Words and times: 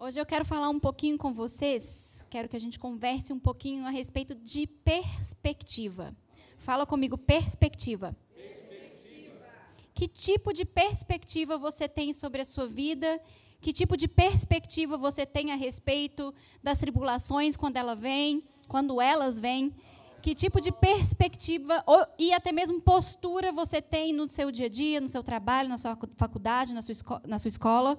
Hoje 0.00 0.20
eu 0.20 0.24
quero 0.24 0.44
falar 0.44 0.68
um 0.68 0.78
pouquinho 0.78 1.18
com 1.18 1.32
vocês, 1.32 2.24
quero 2.30 2.48
que 2.48 2.54
a 2.54 2.60
gente 2.60 2.78
converse 2.78 3.32
um 3.32 3.38
pouquinho 3.38 3.84
a 3.84 3.90
respeito 3.90 4.32
de 4.32 4.64
perspectiva. 4.64 6.16
Fala 6.58 6.86
comigo, 6.86 7.18
perspectiva. 7.18 8.16
perspectiva. 8.32 9.44
Que 9.92 10.06
tipo 10.06 10.52
de 10.52 10.64
perspectiva 10.64 11.58
você 11.58 11.88
tem 11.88 12.12
sobre 12.12 12.40
a 12.40 12.44
sua 12.44 12.68
vida? 12.68 13.20
Que 13.60 13.72
tipo 13.72 13.96
de 13.96 14.06
perspectiva 14.06 14.96
você 14.96 15.26
tem 15.26 15.50
a 15.50 15.56
respeito 15.56 16.32
das 16.62 16.78
tribulações 16.78 17.56
quando 17.56 17.76
ela 17.76 17.96
vem, 17.96 18.44
quando 18.68 19.00
elas 19.00 19.40
vêm? 19.40 19.74
Que 20.22 20.32
tipo 20.32 20.60
de 20.60 20.70
perspectiva 20.70 21.82
ou, 21.84 22.06
e 22.16 22.32
até 22.32 22.52
mesmo 22.52 22.80
postura 22.80 23.50
você 23.50 23.82
tem 23.82 24.12
no 24.12 24.30
seu 24.30 24.52
dia 24.52 24.66
a 24.66 24.68
dia, 24.68 25.00
no 25.00 25.08
seu 25.08 25.24
trabalho, 25.24 25.68
na 25.68 25.76
sua 25.76 25.98
faculdade, 26.14 26.72
na 26.72 26.82
sua, 26.82 27.20
na 27.26 27.36
sua 27.40 27.48
escola? 27.48 27.98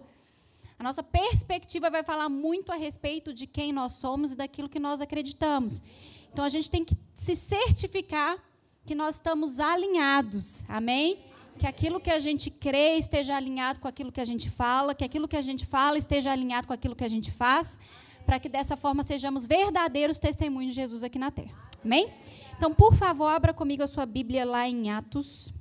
A 0.80 0.84
nossa 0.84 1.04
perspectiva 1.04 1.90
vai 1.90 2.04
falar 2.04 2.30
muito 2.30 2.72
a 2.72 2.76
respeito 2.76 3.34
de 3.34 3.46
quem 3.46 3.74
nós 3.74 3.92
somos 3.94 4.32
e 4.32 4.36
daquilo 4.38 4.70
que 4.70 4.80
nós 4.80 5.02
acreditamos. 5.02 5.84
Então 6.32 6.46
a 6.46 6.48
gente 6.48 6.70
tem 6.72 6.86
que 6.86 6.98
se 7.18 7.36
certificar 7.36 8.38
que 8.86 8.96
nós 8.96 9.16
estamos 9.16 9.60
alinhados. 9.60 10.64
Amém? 10.70 11.20
Que 11.58 11.68
aquilo 11.68 12.00
que 12.00 12.10
a 12.10 12.18
gente 12.18 12.50
crê 12.50 12.96
esteja 12.96 13.36
alinhado 13.36 13.82
com 13.82 13.90
aquilo 13.90 14.10
que 14.10 14.22
a 14.22 14.26
gente 14.26 14.50
fala, 14.50 14.96
que 14.96 15.04
aquilo 15.04 15.28
que 15.28 15.36
a 15.36 15.42
gente 15.42 15.66
fala 15.66 15.98
esteja 15.98 16.32
alinhado 16.32 16.66
com 16.66 16.74
aquilo 16.74 16.96
que 16.96 17.04
a 17.04 17.10
gente 17.10 17.30
faz, 17.30 17.78
para 18.26 18.40
que 18.40 18.48
dessa 18.48 18.78
forma 18.78 19.04
sejamos 19.04 19.46
verdadeiros 19.46 20.18
testemunhos 20.18 20.74
de 20.74 20.80
Jesus 20.80 21.04
aqui 21.04 21.20
na 21.20 21.30
terra. 21.30 21.54
Amém? 21.84 22.10
Então, 22.56 22.74
por 22.74 22.96
favor, 22.96 23.28
abra 23.28 23.54
comigo 23.54 23.84
a 23.84 23.88
sua 23.88 24.06
Bíblia 24.06 24.46
lá 24.46 24.66
em 24.66 24.90
Atos. 24.92 25.54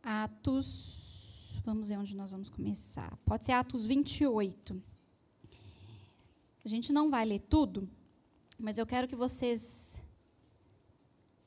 Atos 0.00 0.99
Vamos 1.64 1.90
ver 1.90 1.98
onde 1.98 2.16
nós 2.16 2.30
vamos 2.30 2.48
começar. 2.48 3.16
Pode 3.24 3.44
ser 3.44 3.52
Atos 3.52 3.84
28. 3.84 4.82
A 6.64 6.68
gente 6.68 6.92
não 6.92 7.10
vai 7.10 7.24
ler 7.24 7.40
tudo, 7.40 7.88
mas 8.58 8.78
eu 8.78 8.86
quero 8.86 9.06
que 9.06 9.14
vocês 9.14 10.00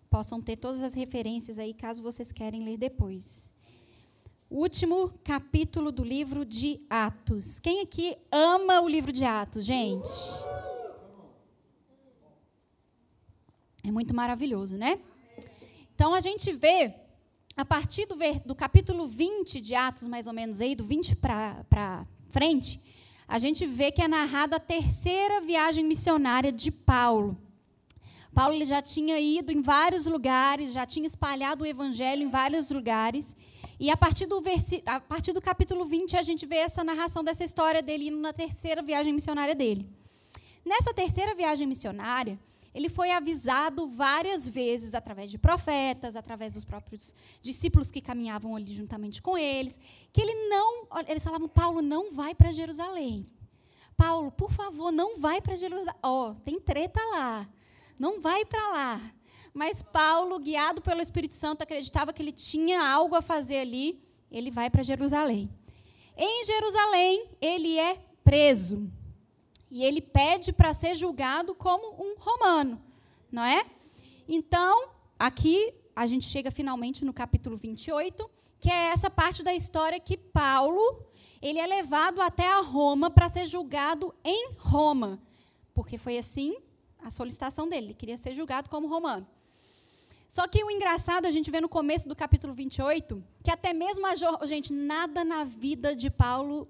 possam 0.10 0.40
ter 0.40 0.58
todas 0.58 0.84
as 0.84 0.94
referências 0.94 1.58
aí, 1.58 1.74
caso 1.74 2.02
vocês 2.02 2.32
querem 2.32 2.64
ler 2.64 2.78
depois. 2.78 3.50
Último 4.50 5.10
capítulo 5.24 5.92
do 5.92 6.04
livro 6.04 6.46
de 6.46 6.80
Atos. 6.88 7.58
Quem 7.58 7.82
aqui 7.82 8.16
ama 8.32 8.82
o 8.82 8.88
livro 8.88 9.12
de 9.12 9.24
Atos, 9.24 9.66
gente? 9.66 10.10
É 13.84 13.92
muito 13.92 14.16
maravilhoso, 14.16 14.78
né? 14.78 15.02
Então 15.96 16.14
a 16.14 16.20
gente 16.20 16.54
vê 16.54 17.03
a 17.56 17.64
partir 17.64 18.08
do, 18.08 18.16
do, 18.46 18.56
capítulo 18.56 19.08
20 19.08 19.62
de 19.62 19.76
Atos, 19.76 20.08
mais 20.08 20.26
ou 20.26 20.34
menos, 20.34 20.60
aí, 20.60 20.76
do 20.76 20.84
20 20.84 21.16
para 21.16 22.06
frente, 22.32 22.82
a 23.28 23.38
gente 23.38 23.66
vê 23.66 23.92
que 23.92 24.02
é 24.02 24.08
narrada 24.08 24.56
a 24.56 24.60
terceira 24.60 25.40
viagem 25.40 25.84
missionária 25.84 26.52
de 26.52 26.72
Paulo. 26.72 27.38
Paulo 28.34 28.56
ele 28.56 28.66
já 28.66 28.82
tinha 28.82 29.20
ido 29.20 29.52
em 29.52 29.62
vários 29.62 30.08
lugares, 30.08 30.74
já 30.74 30.86
tinha 30.86 31.06
espalhado 31.06 31.64
o 31.64 31.68
evangelho 31.68 32.24
em 32.24 32.30
vários 32.30 32.72
lugares. 32.72 33.36
E 33.80 33.92
a 33.92 33.98
partir 33.98 34.26
do, 34.26 34.42
a 34.88 35.00
partir 35.00 35.34
do 35.34 35.42
capítulo 35.42 35.86
20, 35.86 36.18
a 36.18 36.24
gente 36.24 36.46
vê 36.46 36.56
essa 36.56 36.84
narração 36.84 37.24
dessa 37.24 37.44
história 37.44 37.84
dele 37.84 38.08
indo 38.08 38.18
na 38.18 38.34
terceira 38.34 38.82
viagem 38.82 39.14
missionária 39.14 39.54
dele. 39.54 39.88
Nessa 40.66 40.92
terceira 40.94 41.36
viagem 41.36 41.68
missionária, 41.68 42.40
ele 42.74 42.90
foi 42.90 43.12
avisado 43.12 43.88
várias 43.88 44.48
vezes 44.48 44.94
através 44.94 45.30
de 45.30 45.38
profetas, 45.38 46.16
através 46.16 46.54
dos 46.54 46.66
próprios 46.66 47.16
discípulos 47.42 47.92
que 47.92 48.02
caminhavam 48.02 48.56
ali 48.56 48.74
juntamente 48.74 49.22
com 49.22 49.38
eles, 49.38 49.80
que 50.12 50.22
ele 50.22 50.50
não, 50.50 50.88
eles 51.08 51.24
falavam, 51.24 51.48
Paulo, 51.48 51.82
não 51.82 52.12
vai 52.12 52.34
para 52.34 52.52
Jerusalém. 52.52 53.26
Paulo, 53.96 54.32
por 54.32 54.52
favor, 54.52 54.92
não 54.92 55.20
vai 55.20 55.40
para 55.40 55.56
Jerusalém. 55.56 55.96
Ó, 56.02 56.32
oh, 56.32 56.36
tem 56.36 56.60
treta 56.60 57.00
lá. 57.12 57.48
Não 58.00 58.20
vai 58.20 58.44
para 58.44 58.70
lá. 58.70 59.02
Mas 59.54 59.84
Paulo, 59.84 60.40
guiado 60.40 60.82
pelo 60.82 61.02
Espírito 61.02 61.36
Santo, 61.36 61.62
acreditava 61.62 62.12
que 62.12 62.22
ele 62.22 62.32
tinha 62.32 62.82
algo 62.82 63.16
a 63.16 63.22
fazer 63.22 63.58
ali. 63.58 64.04
Ele 64.32 64.50
vai 64.50 64.70
para 64.70 64.82
Jerusalém. 64.82 65.48
Em 66.18 66.44
Jerusalém, 66.44 67.30
ele 67.40 67.78
é 67.78 68.00
preso. 68.24 68.90
E 69.76 69.84
ele 69.84 70.02
pede 70.02 70.54
para 70.54 70.72
ser 70.72 70.94
julgado 70.94 71.56
como 71.56 72.00
um 72.00 72.16
romano, 72.20 72.80
não 73.32 73.44
é? 73.44 73.66
Então, 74.28 74.90
aqui 75.18 75.74
a 75.96 76.06
gente 76.06 76.28
chega 76.28 76.52
finalmente 76.52 77.04
no 77.04 77.12
capítulo 77.12 77.58
28, 77.58 78.30
que 78.60 78.70
é 78.70 78.90
essa 78.90 79.10
parte 79.10 79.42
da 79.42 79.52
história 79.52 80.00
que 80.00 80.16
Paulo, 80.16 81.04
ele 81.42 81.58
é 81.58 81.66
levado 81.66 82.22
até 82.22 82.48
a 82.48 82.60
Roma 82.60 83.10
para 83.10 83.28
ser 83.30 83.48
julgado 83.48 84.14
em 84.24 84.52
Roma, 84.60 85.20
porque 85.74 85.98
foi 85.98 86.20
assim 86.20 86.56
a 87.00 87.10
solicitação 87.10 87.68
dele, 87.68 87.88
ele 87.88 87.94
queria 87.96 88.16
ser 88.16 88.36
julgado 88.36 88.70
como 88.70 88.88
romano. 88.88 89.26
Só 90.28 90.48
que 90.48 90.64
o 90.64 90.70
engraçado, 90.70 91.26
a 91.26 91.32
gente 91.32 91.50
vê 91.50 91.60
no 91.60 91.68
começo 91.68 92.08
do 92.08 92.16
capítulo 92.16 92.54
28, 92.54 93.24
que 93.44 93.50
até 93.50 93.74
mesmo 93.74 94.06
a 94.06 94.46
gente, 94.46 94.72
nada 94.72 95.24
na 95.24 95.44
vida 95.44 95.96
de 95.96 96.12
Paulo 96.12 96.70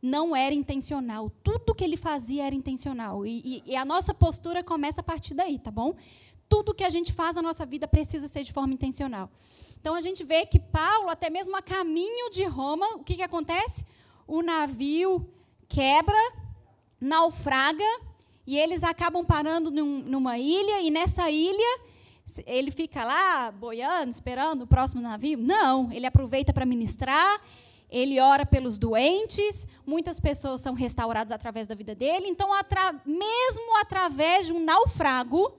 não 0.00 0.34
era 0.36 0.54
intencional. 0.54 1.30
Tudo 1.42 1.74
que 1.74 1.84
ele 1.84 1.96
fazia 1.96 2.46
era 2.46 2.54
intencional. 2.54 3.26
E, 3.26 3.62
e, 3.66 3.72
e, 3.72 3.76
a 3.76 3.84
nossa 3.84 4.14
postura 4.14 4.62
começa 4.62 5.00
a 5.00 5.04
partir 5.04 5.34
daí, 5.34 5.58
tá 5.58 5.70
bom? 5.70 5.94
Tudo 6.48 6.74
que 6.74 6.84
a 6.84 6.90
gente 6.90 7.12
faz 7.12 7.36
na 7.36 7.42
nossa 7.42 7.66
vida 7.66 7.88
precisa 7.88 8.28
ser 8.28 8.44
de 8.44 8.52
forma 8.52 8.72
intencional. 8.74 9.30
Então 9.80 9.94
a 9.94 10.00
gente 10.00 10.24
vê 10.24 10.46
que 10.46 10.58
Paulo, 10.58 11.10
até 11.10 11.30
mesmo 11.30 11.56
a 11.56 11.62
caminho 11.62 12.30
de 12.30 12.44
Roma, 12.44 12.86
o 12.96 13.04
que, 13.04 13.16
que 13.16 13.22
acontece? 13.22 13.84
O 14.26 14.42
navio 14.42 15.28
quebra, 15.68 16.32
naufraga, 17.00 17.84
e 18.46 18.56
eles 18.56 18.84
acabam 18.84 19.24
parando 19.24 19.70
num, 19.70 20.00
numa 20.02 20.38
ilha, 20.38 20.80
e 20.80 20.90
nessa 20.90 21.30
ilha 21.30 21.80
ele 22.46 22.70
fica 22.70 23.04
lá 23.04 23.50
boiando, 23.50 24.10
esperando 24.10 24.62
o 24.62 24.66
próximo 24.66 25.00
navio? 25.00 25.38
Não, 25.38 25.90
ele 25.92 26.06
aproveita 26.06 26.52
para 26.52 26.66
ministrar, 26.66 27.40
ele 27.90 28.20
ora 28.20 28.44
pelos 28.44 28.78
doentes, 28.78 29.66
muitas 29.86 30.18
pessoas 30.18 30.60
são 30.60 30.74
restauradas 30.74 31.32
através 31.32 31.66
da 31.66 31.74
vida 31.74 31.94
dele. 31.94 32.28
Então, 32.28 32.52
atra 32.52 33.00
mesmo 33.04 33.76
através 33.80 34.46
de 34.46 34.52
um 34.52 34.64
naufrago, 34.64 35.52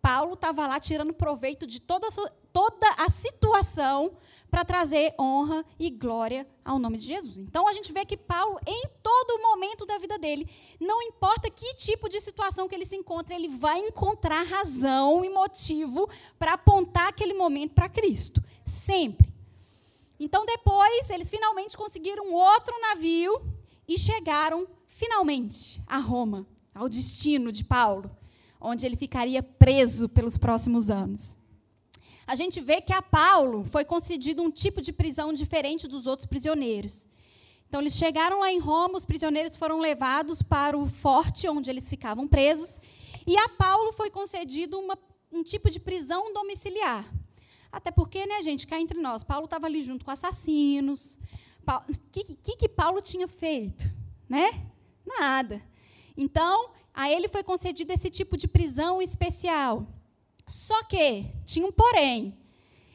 Paulo 0.00 0.34
estava 0.34 0.66
lá 0.66 0.78
tirando 0.78 1.12
proveito 1.12 1.66
de 1.66 1.80
toda 1.80 2.06
a, 2.06 2.30
toda 2.52 2.88
a 2.98 3.08
situação 3.08 4.16
para 4.50 4.64
trazer 4.64 5.12
honra 5.18 5.64
e 5.80 5.90
glória 5.90 6.46
ao 6.64 6.78
nome 6.78 6.96
de 6.96 7.06
Jesus. 7.06 7.38
Então, 7.38 7.66
a 7.66 7.72
gente 7.72 7.92
vê 7.92 8.04
que 8.04 8.16
Paulo, 8.16 8.60
em 8.64 8.84
todo 9.02 9.42
momento 9.42 9.84
da 9.84 9.98
vida 9.98 10.16
dele, 10.16 10.48
não 10.80 11.02
importa 11.02 11.50
que 11.50 11.74
tipo 11.74 12.08
de 12.08 12.20
situação 12.20 12.68
que 12.68 12.74
ele 12.74 12.86
se 12.86 12.94
encontra, 12.94 13.34
ele 13.34 13.48
vai 13.48 13.80
encontrar 13.80 14.44
razão 14.44 15.24
e 15.24 15.28
motivo 15.28 16.08
para 16.38 16.52
apontar 16.52 17.08
aquele 17.08 17.34
momento 17.34 17.74
para 17.74 17.88
Cristo. 17.88 18.40
Sempre. 18.64 19.33
Então, 20.24 20.46
depois, 20.46 21.10
eles 21.10 21.28
finalmente 21.28 21.76
conseguiram 21.76 22.32
outro 22.32 22.74
navio 22.80 23.42
e 23.86 23.98
chegaram, 23.98 24.66
finalmente, 24.86 25.82
a 25.86 25.98
Roma, 25.98 26.46
ao 26.74 26.88
destino 26.88 27.52
de 27.52 27.62
Paulo, 27.62 28.10
onde 28.58 28.86
ele 28.86 28.96
ficaria 28.96 29.42
preso 29.42 30.08
pelos 30.08 30.38
próximos 30.38 30.88
anos. 30.88 31.36
A 32.26 32.34
gente 32.34 32.58
vê 32.58 32.80
que 32.80 32.94
a 32.94 33.02
Paulo 33.02 33.66
foi 33.66 33.84
concedido 33.84 34.42
um 34.42 34.50
tipo 34.50 34.80
de 34.80 34.94
prisão 34.94 35.30
diferente 35.30 35.86
dos 35.86 36.06
outros 36.06 36.26
prisioneiros. 36.26 37.06
Então, 37.68 37.82
eles 37.82 37.92
chegaram 37.92 38.40
lá 38.40 38.50
em 38.50 38.58
Roma, 38.58 38.96
os 38.96 39.04
prisioneiros 39.04 39.56
foram 39.56 39.78
levados 39.78 40.40
para 40.40 40.74
o 40.74 40.86
forte 40.86 41.46
onde 41.46 41.68
eles 41.68 41.86
ficavam 41.86 42.26
presos, 42.26 42.80
e 43.26 43.36
a 43.36 43.50
Paulo 43.50 43.92
foi 43.92 44.08
concedido 44.10 44.78
uma, 44.78 44.98
um 45.30 45.42
tipo 45.42 45.70
de 45.70 45.78
prisão 45.78 46.32
domiciliar. 46.32 47.04
Até 47.74 47.90
porque, 47.90 48.24
né, 48.24 48.40
gente, 48.40 48.68
cá 48.68 48.80
entre 48.80 49.00
nós, 49.00 49.24
Paulo 49.24 49.46
estava 49.46 49.66
ali 49.66 49.82
junto 49.82 50.04
com 50.04 50.10
assassinos. 50.12 51.18
O 51.66 51.98
que, 52.12 52.36
que, 52.36 52.56
que 52.56 52.68
Paulo 52.68 53.02
tinha 53.02 53.26
feito? 53.26 53.90
Né? 54.28 54.70
Nada. 55.04 55.60
Então, 56.16 56.70
a 56.94 57.10
ele 57.10 57.26
foi 57.26 57.42
concedido 57.42 57.92
esse 57.92 58.08
tipo 58.10 58.36
de 58.36 58.46
prisão 58.46 59.02
especial. 59.02 59.88
Só 60.46 60.84
que 60.84 61.26
tinha 61.44 61.66
um 61.66 61.72
porém. 61.72 62.38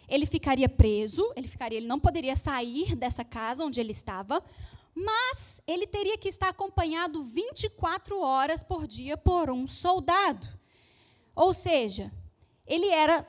Ele 0.08 0.26
ficaria 0.26 0.70
preso, 0.70 1.30
ele 1.36 1.50
ficaria, 1.50 1.78
ele 1.78 1.88
não 1.88 2.00
poderia 2.00 2.38
sair 2.38 2.96
dessa 2.96 3.26
casa 3.26 3.66
onde 3.66 3.82
ele 3.82 3.92
estava, 3.92 4.42
mas 4.96 5.62
ele 5.68 5.88
teria 5.88 6.18
que 6.18 6.30
estar 6.30 6.48
acompanhado 6.48 7.22
24 7.22 8.18
horas 8.18 8.64
por 8.64 8.88
dia 8.88 9.18
por 9.18 9.50
um 9.50 9.68
soldado. 9.68 10.48
Ou 11.36 11.54
seja, 11.54 12.14
ele 12.66 12.88
era 12.88 13.28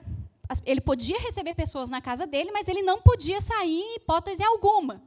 ele 0.65 0.81
podia 0.81 1.19
receber 1.21 1.55
pessoas 1.55 1.89
na 1.89 2.01
casa 2.01 2.27
dele, 2.27 2.51
mas 2.51 2.67
ele 2.67 2.83
não 2.83 3.01
podia 3.01 3.41
sair 3.41 3.81
em 3.81 3.97
hipótese 3.97 4.43
alguma. 4.43 5.03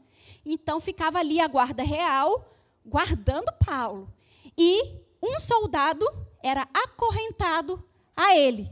Então 0.46 0.80
ficava 0.80 1.20
ali 1.20 1.40
a 1.40 1.48
guarda 1.48 1.84
real 1.84 2.50
guardando 2.86 3.52
Paulo. 3.66 4.14
E 4.58 4.96
um 5.22 5.40
soldado 5.40 6.06
era 6.42 6.68
acorrentado 6.74 7.84
a 8.16 8.36
ele. 8.36 8.70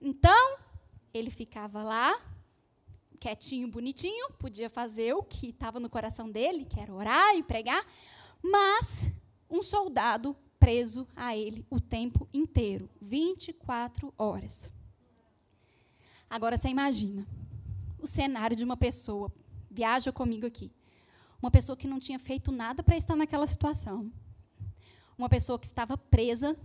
Então, 0.00 0.58
ele 1.12 1.30
ficava 1.30 1.82
lá, 1.82 2.20
quietinho, 3.18 3.68
bonitinho, 3.68 4.30
podia 4.38 4.70
fazer 4.70 5.14
o 5.14 5.22
que 5.22 5.48
estava 5.48 5.80
no 5.80 5.90
coração 5.90 6.30
dele, 6.30 6.64
que 6.64 6.78
era 6.78 6.94
orar 6.94 7.34
e 7.36 7.42
pregar, 7.42 7.84
Mas 8.42 9.10
um 9.50 9.62
soldado 9.62 10.36
preso 10.58 11.06
a 11.16 11.36
ele 11.36 11.66
o 11.70 11.80
tempo 11.80 12.28
inteiro 12.32 12.88
24 13.00 14.12
horas. 14.16 14.70
Agora 16.28 16.56
você 16.56 16.68
imagina 16.68 17.26
o 17.98 18.06
cenário 18.06 18.56
de 18.56 18.64
uma 18.64 18.76
pessoa, 18.76 19.32
viaja 19.70 20.12
comigo 20.12 20.46
aqui. 20.46 20.72
Uma 21.40 21.50
pessoa 21.50 21.76
que 21.76 21.86
não 21.86 22.00
tinha 22.00 22.18
feito 22.18 22.50
nada 22.50 22.82
para 22.82 22.96
estar 22.96 23.14
naquela 23.14 23.46
situação. 23.46 24.10
Uma 25.16 25.28
pessoa 25.28 25.58
que 25.58 25.66
estava 25.66 25.96
presa, 25.96 26.56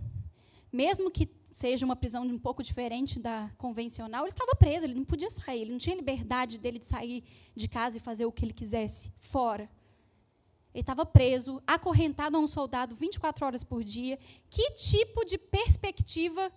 mesmo 0.72 1.10
que 1.10 1.28
seja 1.54 1.84
uma 1.84 1.96
prisão 1.96 2.22
um 2.24 2.38
pouco 2.38 2.62
diferente 2.62 3.18
da 3.18 3.50
convencional, 3.58 4.24
ele 4.24 4.32
estava 4.32 4.56
preso, 4.56 4.86
ele 4.86 4.94
não 4.94 5.04
podia 5.04 5.30
sair, 5.30 5.62
ele 5.62 5.72
não 5.72 5.78
tinha 5.78 5.96
liberdade 5.96 6.58
dele 6.58 6.78
de 6.78 6.86
sair 6.86 7.24
de 7.54 7.68
casa 7.68 7.98
e 7.98 8.00
fazer 8.00 8.24
o 8.24 8.32
que 8.32 8.44
ele 8.44 8.52
quisesse 8.52 9.12
fora. 9.20 9.70
Ele 10.74 10.80
estava 10.80 11.04
preso, 11.04 11.62
acorrentado 11.66 12.36
a 12.36 12.40
um 12.40 12.46
soldado 12.46 12.96
24 12.96 13.44
horas 13.44 13.62
por 13.62 13.84
dia. 13.84 14.18
Que 14.48 14.70
tipo 14.70 15.22
de 15.24 15.36
perspectiva 15.36 16.50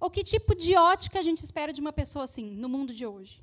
ou 0.00 0.10
que 0.10 0.22
tipo 0.22 0.54
de 0.54 0.76
ótica 0.76 1.18
a 1.18 1.22
gente 1.22 1.44
espera 1.44 1.72
de 1.72 1.80
uma 1.80 1.92
pessoa 1.92 2.24
assim 2.24 2.54
no 2.56 2.68
mundo 2.68 2.94
de 2.94 3.06
hoje? 3.06 3.42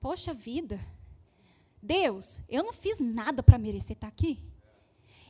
Poxa 0.00 0.32
vida. 0.32 0.80
Deus, 1.82 2.42
eu 2.48 2.62
não 2.62 2.72
fiz 2.72 2.98
nada 2.98 3.42
para 3.42 3.58
merecer 3.58 3.96
estar 3.96 4.08
aqui. 4.08 4.42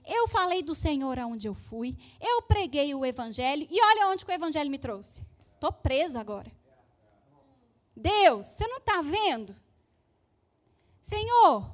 Eu 0.07 0.27
falei 0.29 0.63
do 0.63 0.75
Senhor 0.75 1.19
aonde 1.19 1.47
eu 1.47 1.55
fui, 1.55 1.97
eu 2.21 2.43
preguei 2.43 2.95
o 2.95 3.05
evangelho 3.05 3.67
e 3.71 3.83
olha 3.83 4.09
onde 4.09 4.25
o 4.25 4.31
evangelho 4.31 4.71
me 4.71 4.79
trouxe. 4.79 5.23
Estou 5.55 5.73
preso 5.73 6.19
agora. 6.19 6.51
Deus, 7.95 8.47
você 8.47 8.67
não 8.67 8.79
está 8.79 9.03
vendo? 9.03 9.55
Senhor, 11.03 11.71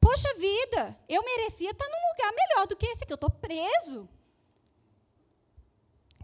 poxa 0.00 0.32
vida, 0.34 0.98
eu 1.08 1.24
merecia 1.24 1.70
estar 1.70 1.88
num 1.88 2.12
lugar 2.12 2.32
melhor 2.32 2.66
do 2.66 2.76
que 2.76 2.86
esse 2.86 3.02
aqui, 3.02 3.12
eu 3.12 3.16
estou 3.16 3.30
preso. 3.30 4.08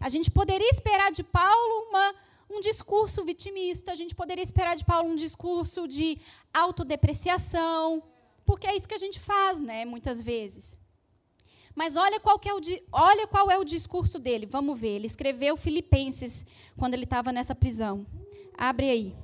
A 0.00 0.08
gente 0.08 0.30
poderia 0.30 0.70
esperar 0.70 1.12
de 1.12 1.22
Paulo 1.22 1.88
uma, 1.88 2.14
um 2.48 2.60
discurso 2.60 3.22
vitimista, 3.22 3.92
a 3.92 3.94
gente 3.94 4.14
poderia 4.14 4.42
esperar 4.42 4.74
de 4.74 4.84
Paulo 4.84 5.10
um 5.10 5.14
discurso 5.14 5.86
de 5.86 6.18
autodepreciação, 6.54 8.02
porque 8.46 8.66
é 8.66 8.74
isso 8.74 8.88
que 8.88 8.94
a 8.94 8.98
gente 8.98 9.20
faz, 9.20 9.60
né, 9.60 9.84
muitas 9.84 10.22
vezes. 10.22 10.74
Mas 11.74 11.96
olha 11.96 12.18
qual, 12.18 12.40
é 12.44 12.54
o, 12.54 12.60
olha 12.90 13.26
qual 13.26 13.50
é 13.50 13.58
o 13.58 13.64
discurso 13.64 14.18
dele. 14.18 14.44
Vamos 14.44 14.78
ver. 14.78 14.96
Ele 14.96 15.06
escreveu 15.06 15.56
Filipenses 15.56 16.44
quando 16.76 16.94
ele 16.94 17.04
estava 17.04 17.30
nessa 17.30 17.54
prisão. 17.54 18.04
Abre 18.58 18.90
aí. 18.90 19.16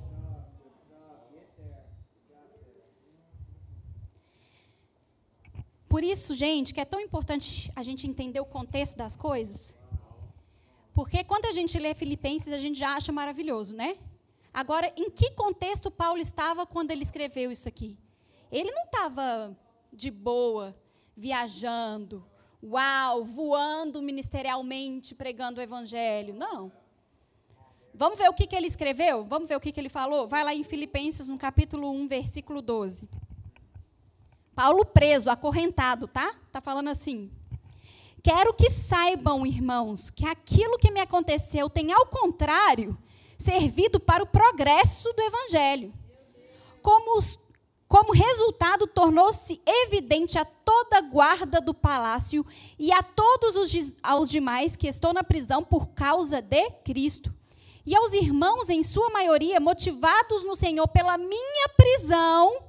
Por 5.89 6.03
isso, 6.03 6.33
gente, 6.35 6.73
que 6.73 6.79
é 6.79 6.85
tão 6.85 6.99
importante 6.99 7.71
a 7.75 7.83
gente 7.83 8.07
entender 8.07 8.39
o 8.39 8.45
contexto 8.45 8.95
das 8.95 9.15
coisas. 9.15 9.73
Porque 10.97 11.23
quando 11.23 11.45
a 11.45 11.51
gente 11.51 11.77
lê 11.77 11.93
Filipenses, 11.93 12.51
a 12.51 12.57
gente 12.57 12.79
já 12.79 12.95
acha 12.95 13.11
maravilhoso, 13.11 13.75
né? 13.75 13.99
Agora, 14.51 14.91
em 14.97 15.11
que 15.11 15.29
contexto 15.29 15.91
Paulo 15.91 16.19
estava 16.19 16.65
quando 16.65 16.89
ele 16.89 17.03
escreveu 17.03 17.51
isso 17.51 17.69
aqui? 17.69 17.95
Ele 18.51 18.71
não 18.71 18.85
estava 18.85 19.55
de 19.93 20.09
boa, 20.09 20.75
viajando, 21.15 22.25
uau, 22.63 23.23
voando 23.23 24.01
ministerialmente, 24.01 25.13
pregando 25.13 25.59
o 25.59 25.63
evangelho. 25.63 26.33
Não. 26.33 26.71
Vamos 27.93 28.17
ver 28.17 28.27
o 28.27 28.33
que, 28.33 28.47
que 28.47 28.55
ele 28.55 28.65
escreveu? 28.65 29.23
Vamos 29.23 29.47
ver 29.47 29.55
o 29.55 29.59
que, 29.59 29.71
que 29.71 29.79
ele 29.79 29.89
falou? 29.89 30.27
Vai 30.27 30.43
lá 30.43 30.55
em 30.55 30.63
Filipenses, 30.63 31.27
no 31.27 31.37
capítulo 31.37 31.91
1, 31.91 32.07
versículo 32.07 32.59
12. 32.59 33.07
Paulo 34.55 34.83
preso, 34.83 35.29
acorrentado, 35.29 36.07
tá? 36.07 36.33
Tá 36.51 36.59
falando 36.59 36.87
assim. 36.87 37.29
Quero 38.27 38.53
que 38.53 38.69
saibam, 38.69 39.45
irmãos, 39.45 40.09
que 40.09 40.25
aquilo 40.27 40.77
que 40.77 40.91
me 40.91 40.99
aconteceu 40.99 41.69
tem, 41.69 41.93
ao 41.93 42.05
contrário, 42.07 42.97
servido 43.39 44.01
para 44.01 44.21
o 44.21 44.27
progresso 44.27 45.13
do 45.13 45.21
evangelho. 45.21 45.93
Como 46.81 47.21
como 47.87 48.11
resultado, 48.11 48.85
tornou-se 48.85 49.61
evidente 49.65 50.37
a 50.37 50.43
toda 50.43 50.97
a 50.97 51.01
guarda 51.01 51.61
do 51.61 51.73
palácio 51.73 52.45
e 52.77 52.91
a 52.91 53.01
todos 53.01 53.55
os 53.55 53.93
aos 54.03 54.29
demais 54.29 54.75
que 54.75 54.89
estão 54.89 55.13
na 55.13 55.23
prisão 55.23 55.63
por 55.63 55.87
causa 55.91 56.41
de 56.41 56.69
Cristo. 56.83 57.33
E 57.85 57.95
aos 57.95 58.11
irmãos, 58.11 58.69
em 58.69 58.83
sua 58.83 59.09
maioria, 59.09 59.57
motivados 59.61 60.43
no 60.43 60.53
Senhor 60.53 60.89
pela 60.89 61.17
minha 61.17 61.69
prisão, 61.77 62.66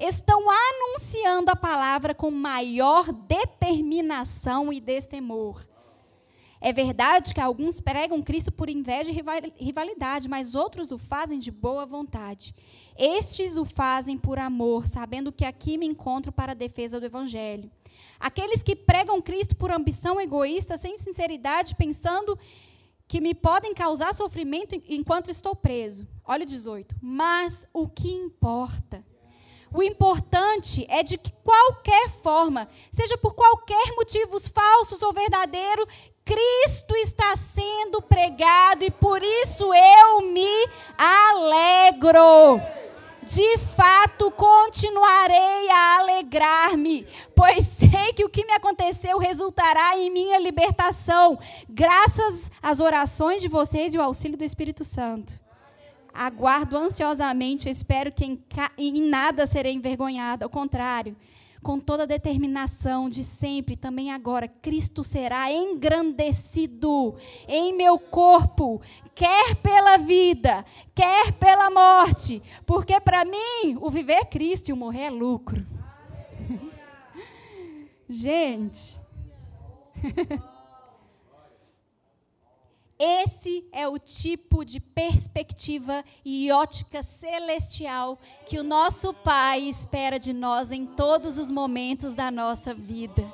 estão 0.00 0.42
anunciando 0.50 1.50
a 1.50 1.56
palavra 1.56 2.14
com 2.14 2.30
maior 2.30 3.12
determinação 3.12 4.72
e 4.72 4.80
destemor. 4.80 5.64
É 6.62 6.72
verdade 6.72 7.32
que 7.32 7.40
alguns 7.40 7.80
pregam 7.80 8.22
Cristo 8.22 8.52
por 8.52 8.68
inveja 8.68 9.10
e 9.10 9.64
rivalidade, 9.64 10.28
mas 10.28 10.54
outros 10.54 10.92
o 10.92 10.98
fazem 10.98 11.38
de 11.38 11.50
boa 11.50 11.86
vontade. 11.86 12.54
Estes 12.98 13.56
o 13.56 13.64
fazem 13.64 14.18
por 14.18 14.38
amor, 14.38 14.86
sabendo 14.86 15.32
que 15.32 15.44
aqui 15.44 15.78
me 15.78 15.86
encontro 15.86 16.30
para 16.30 16.52
a 16.52 16.54
defesa 16.54 17.00
do 17.00 17.06
Evangelho. 17.06 17.70
Aqueles 18.18 18.62
que 18.62 18.76
pregam 18.76 19.22
Cristo 19.22 19.56
por 19.56 19.70
ambição 19.70 20.20
egoísta, 20.20 20.76
sem 20.76 20.98
sinceridade, 20.98 21.74
pensando 21.74 22.38
que 23.08 23.22
me 23.22 23.34
podem 23.34 23.72
causar 23.72 24.14
sofrimento 24.14 24.80
enquanto 24.86 25.30
estou 25.30 25.56
preso. 25.56 26.06
Olha 26.24 26.42
o 26.42 26.46
18. 26.46 26.94
Mas 27.00 27.66
o 27.72 27.88
que 27.88 28.08
importa? 28.08 29.02
O 29.72 29.82
importante 29.82 30.84
é 30.88 31.02
de 31.02 31.16
que 31.16 31.32
qualquer 31.44 32.10
forma, 32.10 32.68
seja 32.92 33.16
por 33.16 33.34
qualquer 33.34 33.92
motivos 33.94 34.48
falsos 34.48 35.00
ou 35.02 35.12
verdadeiro, 35.12 35.86
Cristo 36.24 36.94
está 36.96 37.36
sendo 37.36 38.02
pregado 38.02 38.84
e 38.84 38.90
por 38.90 39.22
isso 39.22 39.72
eu 39.72 40.22
me 40.22 40.68
alegro. 40.98 42.60
De 43.22 43.58
fato, 43.76 44.30
continuarei 44.32 45.70
a 45.70 45.98
alegrar-me, 45.98 47.06
pois 47.36 47.64
sei 47.66 48.12
que 48.12 48.24
o 48.24 48.28
que 48.28 48.44
me 48.44 48.52
aconteceu 48.52 49.18
resultará 49.18 49.96
em 49.96 50.10
minha 50.10 50.38
libertação, 50.38 51.38
graças 51.68 52.50
às 52.60 52.80
orações 52.80 53.40
de 53.40 53.46
vocês 53.46 53.94
e 53.94 53.98
o 53.98 54.02
auxílio 54.02 54.36
do 54.36 54.44
Espírito 54.44 54.84
Santo. 54.84 55.39
Aguardo 56.12 56.76
ansiosamente, 56.76 57.68
espero 57.68 58.12
que 58.12 58.24
em, 58.24 58.42
em 58.76 59.02
nada 59.08 59.46
serei 59.46 59.72
envergonhado, 59.72 60.44
ao 60.44 60.50
contrário 60.50 61.16
com 61.62 61.78
toda 61.78 62.06
determinação 62.06 63.08
de 63.08 63.22
sempre, 63.22 63.76
também 63.76 64.10
agora, 64.10 64.48
Cristo 64.48 65.04
será 65.04 65.52
engrandecido 65.52 67.14
em 67.46 67.74
meu 67.76 67.98
corpo, 67.98 68.80
quer 69.14 69.56
pela 69.56 69.98
vida, 69.98 70.64
quer 70.94 71.32
pela 71.32 71.70
morte, 71.70 72.42
porque 72.64 72.98
para 73.00 73.24
mim 73.24 73.76
o 73.80 73.90
viver 73.90 74.14
é 74.14 74.24
Cristo 74.24 74.68
e 74.68 74.72
o 74.72 74.76
morrer 74.76 75.04
é 75.04 75.10
lucro. 75.10 75.66
Gente. 78.08 78.98
Esse 83.02 83.66
é 83.72 83.88
o 83.88 83.98
tipo 83.98 84.62
de 84.62 84.78
perspectiva 84.78 86.04
e 86.22 86.52
ótica 86.52 87.02
celestial 87.02 88.18
que 88.44 88.58
o 88.58 88.62
nosso 88.62 89.14
Pai 89.14 89.60
espera 89.62 90.18
de 90.18 90.34
nós 90.34 90.70
em 90.70 90.84
todos 90.84 91.38
os 91.38 91.50
momentos 91.50 92.14
da 92.14 92.30
nossa 92.30 92.74
vida. 92.74 93.26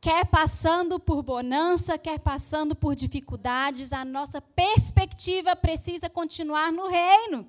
Quer 0.00 0.24
passando 0.24 0.98
por 0.98 1.22
bonança, 1.22 1.98
quer 1.98 2.18
passando 2.18 2.74
por 2.74 2.94
dificuldades, 2.94 3.92
a 3.92 4.02
nossa 4.02 4.40
perspectiva 4.40 5.54
precisa 5.54 6.08
continuar 6.08 6.72
no 6.72 6.88
reino. 6.88 7.46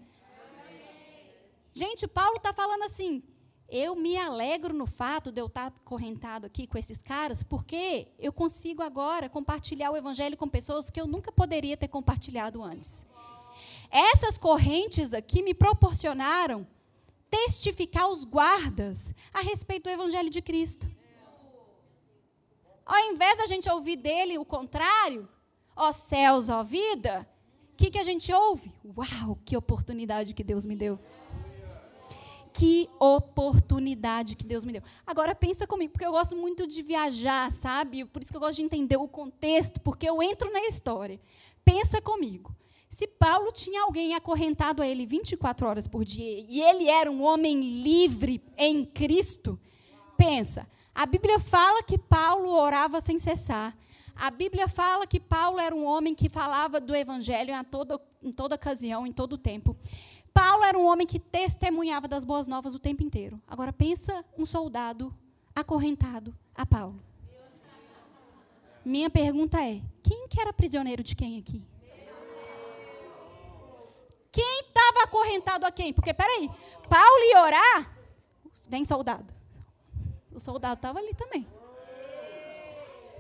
Gente, 1.72 2.06
Paulo 2.10 2.36
está 2.36 2.52
falando 2.52 2.84
assim: 2.84 3.24
eu 3.72 3.96
me 3.96 4.18
alegro 4.18 4.74
no 4.74 4.86
fato 4.86 5.32
de 5.32 5.40
eu 5.40 5.46
estar 5.46 5.72
correntado 5.86 6.46
aqui 6.46 6.68
com 6.68 6.78
esses 6.78 7.02
caras, 7.02 7.42
porque 7.42 8.10
eu 8.20 8.34
consigo 8.34 8.84
agora 8.84 9.30
compartilhar 9.30 9.92
o 9.92 9.96
evangelho 9.96 10.36
com 10.36 10.48
pessoas 10.48 10.90
que 10.90 11.00
eu 11.00 11.08
nunca 11.08 11.32
poderia 11.32 11.78
ter 11.78 11.88
compartilhado 11.88 12.62
antes. 12.62 13.08
Essas 13.90 14.38
correntes 14.38 15.14
aqui 15.14 15.42
me 15.42 15.54
proporcionaram 15.54 16.68
testificar 17.30 18.10
os 18.10 18.26
guardas 18.26 19.14
a 19.34 19.42
respeito 19.42 19.84
do 19.84 19.90
evangelho 19.90 20.30
de 20.30 20.42
Cristo. 20.42 20.86
Ao 22.86 23.00
invés 23.06 23.38
da 23.38 23.46
gente 23.46 23.70
ouvir 23.70 23.96
dele 23.96 24.38
o 24.38 24.44
contrário, 24.44 25.30
ó 25.74 25.94
céus, 25.94 26.50
ó 26.50 26.62
vida, 26.62 27.26
o 27.72 27.78
que, 27.78 27.90
que 27.90 27.98
a 27.98 28.04
gente 28.04 28.34
ouve? 28.34 28.74
Uau, 28.84 29.40
que 29.46 29.56
oportunidade 29.56 30.34
que 30.34 30.44
Deus 30.44 30.66
me 30.66 30.76
deu. 30.76 31.00
Que 32.54 32.90
oportunidade 33.00 34.36
que 34.36 34.46
Deus 34.46 34.66
me 34.66 34.74
deu. 34.74 34.84
Agora 35.06 35.34
pensa 35.34 35.66
comigo, 35.66 35.94
porque 35.94 36.06
eu 36.06 36.12
gosto 36.12 36.36
muito 36.36 36.68
de 36.68 36.82
viajar, 36.82 37.52
sabe? 37.54 38.06
Por 38.06 38.22
isso 38.22 38.32
que 38.32 38.38
eu 38.38 38.42
gosto 38.42 38.58
de 38.58 38.64
entender 38.64 38.98
o 38.98 39.08
contexto, 39.08 39.80
porque 39.82 40.08
eu 40.08 40.22
entro 40.22 40.52
na 40.52 40.62
história. 40.66 41.20
Pensa 41.64 42.02
comigo. 42.02 42.54
Se 42.90 43.08
Paulo 43.08 43.54
tinha 43.54 43.84
alguém 43.84 44.16
acorrentado 44.16 44.82
a 44.82 44.88
ele 44.88 45.06
24 45.06 45.66
horas 45.66 45.88
por 45.88 46.04
dia 46.04 46.46
e 46.48 46.62
ele 46.62 46.90
era 46.90 47.10
um 47.10 47.24
homem 47.24 47.82
livre 47.82 48.44
em 48.58 48.84
Cristo, 48.84 49.58
pensa, 50.18 50.68
a 50.94 51.06
Bíblia 51.06 51.40
fala 51.40 51.82
que 51.82 51.98
Paulo 51.98 52.50
orava 52.50 53.00
sem 53.00 53.18
cessar. 53.18 53.76
A 54.14 54.30
Bíblia 54.30 54.68
fala 54.68 55.08
que 55.08 55.20
Paulo 55.20 55.60
era 55.60 55.74
um 55.74 55.86
homem 55.86 56.14
que 56.14 56.28
falava 56.28 56.82
do 56.82 56.94
evangelho 56.94 57.56
em 57.56 57.64
toda, 57.64 58.00
em 58.22 58.32
toda 58.32 58.56
ocasião, 58.56 59.08
em 59.08 59.12
todo 59.12 59.38
tempo. 59.38 59.76
Paulo 60.34 60.64
era 60.64 60.78
um 60.78 60.86
homem 60.86 61.06
que 61.06 61.20
testemunhava 61.20 62.08
das 62.08 62.24
boas 62.24 62.48
novas 62.48 62.74
o 62.74 62.80
tempo 62.80 63.04
inteiro. 63.04 63.42
Agora 63.48 63.74
pensa 63.74 64.24
um 64.38 64.46
soldado 64.46 65.14
acorrentado 65.56 66.34
a 66.56 66.66
Paulo. 66.66 67.02
Minha 68.84 69.10
pergunta 69.10 69.62
é: 69.62 69.82
quem 70.02 70.28
que 70.28 70.40
era 70.40 70.54
prisioneiro 70.54 71.04
de 71.04 71.16
quem 71.16 71.40
aqui? 71.40 71.64
Quem 74.32 74.62
estava 74.62 75.04
acorrentado 75.04 75.66
a 75.66 75.72
quem? 75.72 75.92
Porque, 75.92 76.14
peraí, 76.14 76.50
Paulo 76.90 77.24
ia 77.26 77.44
orar, 77.44 77.98
vem 78.70 78.86
soldado. 78.86 79.34
O 80.34 80.40
soldado 80.40 80.76
estava 80.76 81.00
ali 81.00 81.14
também. 81.14 81.46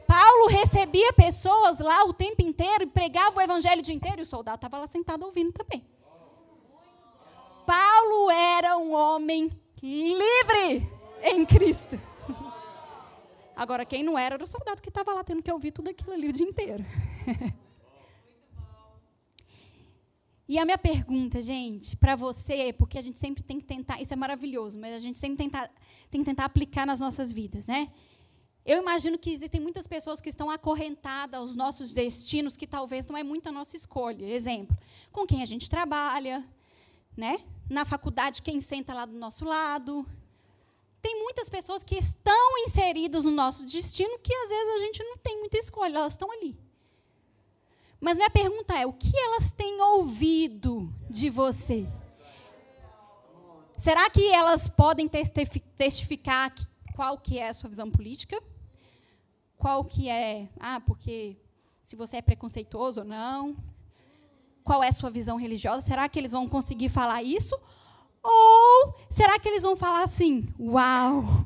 Paulo 0.07 0.47
recebia 0.47 1.13
pessoas 1.13 1.79
lá 1.79 2.03
o 2.05 2.13
tempo 2.13 2.41
inteiro 2.41 2.83
e 2.83 2.87
pregava 2.87 3.37
o 3.37 3.41
evangelho 3.41 3.79
o 3.79 3.83
dia 3.83 3.95
inteiro 3.95 4.19
e 4.19 4.23
o 4.23 4.25
soldado 4.25 4.55
estava 4.55 4.79
lá 4.79 4.87
sentado 4.87 5.25
ouvindo 5.25 5.51
também. 5.51 5.85
Paulo 7.71 8.29
era 8.29 8.77
um 8.77 8.93
homem 8.93 9.49
livre 9.81 10.85
em 11.23 11.45
Cristo. 11.45 11.97
Agora, 13.55 13.85
quem 13.85 14.03
não 14.03 14.19
era, 14.19 14.35
era 14.35 14.43
o 14.43 14.47
soldado 14.47 14.81
que 14.81 14.89
estava 14.89 15.13
lá 15.13 15.23
tendo 15.23 15.41
que 15.41 15.49
ouvir 15.49 15.71
tudo 15.71 15.89
aquilo 15.89 16.11
ali 16.11 16.27
o 16.27 16.33
dia 16.33 16.45
inteiro. 16.45 16.83
E 20.49 20.59
a 20.59 20.65
minha 20.65 20.77
pergunta, 20.77 21.41
gente, 21.41 21.95
para 21.95 22.13
você, 22.13 22.73
porque 22.73 22.97
a 22.97 23.01
gente 23.01 23.17
sempre 23.17 23.41
tem 23.41 23.57
que 23.57 23.63
tentar, 23.63 24.01
isso 24.01 24.11
é 24.11 24.17
maravilhoso, 24.17 24.77
mas 24.77 24.93
a 24.93 24.99
gente 24.99 25.17
sempre 25.17 25.37
tentar, 25.37 25.71
tem 26.09 26.19
que 26.19 26.25
tentar 26.25 26.43
aplicar 26.43 26.85
nas 26.85 26.99
nossas 26.99 27.31
vidas, 27.31 27.67
né? 27.67 27.89
Eu 28.65 28.79
imagino 28.79 29.17
que 29.17 29.31
existem 29.31 29.61
muitas 29.61 29.87
pessoas 29.87 30.19
que 30.19 30.27
estão 30.27 30.49
acorrentadas 30.49 31.39
aos 31.39 31.55
nossos 31.55 31.93
destinos, 31.93 32.57
que 32.57 32.67
talvez 32.67 33.07
não 33.07 33.15
é 33.15 33.23
muito 33.23 33.47
a 33.47 33.51
nossa 33.53 33.77
escolha. 33.77 34.25
Exemplo, 34.25 34.77
com 35.09 35.25
quem 35.25 35.41
a 35.41 35.45
gente 35.45 35.69
trabalha, 35.69 36.45
né? 37.15 37.39
Na 37.69 37.85
faculdade, 37.85 38.41
quem 38.41 38.61
senta 38.61 38.93
lá 38.93 39.05
do 39.05 39.17
nosso 39.17 39.45
lado. 39.45 40.05
Tem 41.01 41.19
muitas 41.21 41.49
pessoas 41.49 41.83
que 41.83 41.95
estão 41.95 42.57
inseridas 42.59 43.25
no 43.25 43.31
nosso 43.31 43.65
destino 43.65 44.19
que 44.19 44.33
às 44.33 44.49
vezes 44.49 44.73
a 44.75 44.79
gente 44.79 45.03
não 45.03 45.17
tem 45.17 45.39
muita 45.39 45.57
escolha, 45.57 45.97
elas 45.97 46.13
estão 46.13 46.31
ali. 46.31 46.55
Mas 47.99 48.17
minha 48.17 48.29
pergunta 48.29 48.77
é: 48.77 48.85
o 48.85 48.93
que 48.93 49.15
elas 49.15 49.51
têm 49.51 49.81
ouvido 49.81 50.93
de 51.09 51.29
você? 51.29 51.87
Será 53.77 54.09
que 54.09 54.27
elas 54.27 54.67
podem 54.67 55.07
testificar 55.07 56.53
qual 56.95 57.17
que 57.17 57.39
é 57.39 57.49
a 57.49 57.53
sua 57.53 57.69
visão 57.69 57.89
política? 57.89 58.41
Qual 59.57 59.83
que 59.83 60.07
é, 60.07 60.49
ah, 60.59 60.79
porque 60.81 61.37
se 61.83 61.95
você 61.95 62.17
é 62.17 62.21
preconceituoso 62.21 63.01
ou 63.01 63.05
não? 63.05 63.55
Qual 64.63 64.83
é 64.83 64.89
a 64.89 64.93
sua 64.93 65.09
visão 65.09 65.37
religiosa? 65.37 65.85
Será 65.85 66.07
que 66.07 66.19
eles 66.19 66.31
vão 66.31 66.47
conseguir 66.47 66.89
falar 66.89 67.23
isso? 67.23 67.57
Ou 68.23 68.95
será 69.09 69.39
que 69.39 69.47
eles 69.47 69.63
vão 69.63 69.75
falar 69.75 70.03
assim: 70.03 70.47
"Uau! 70.59 71.45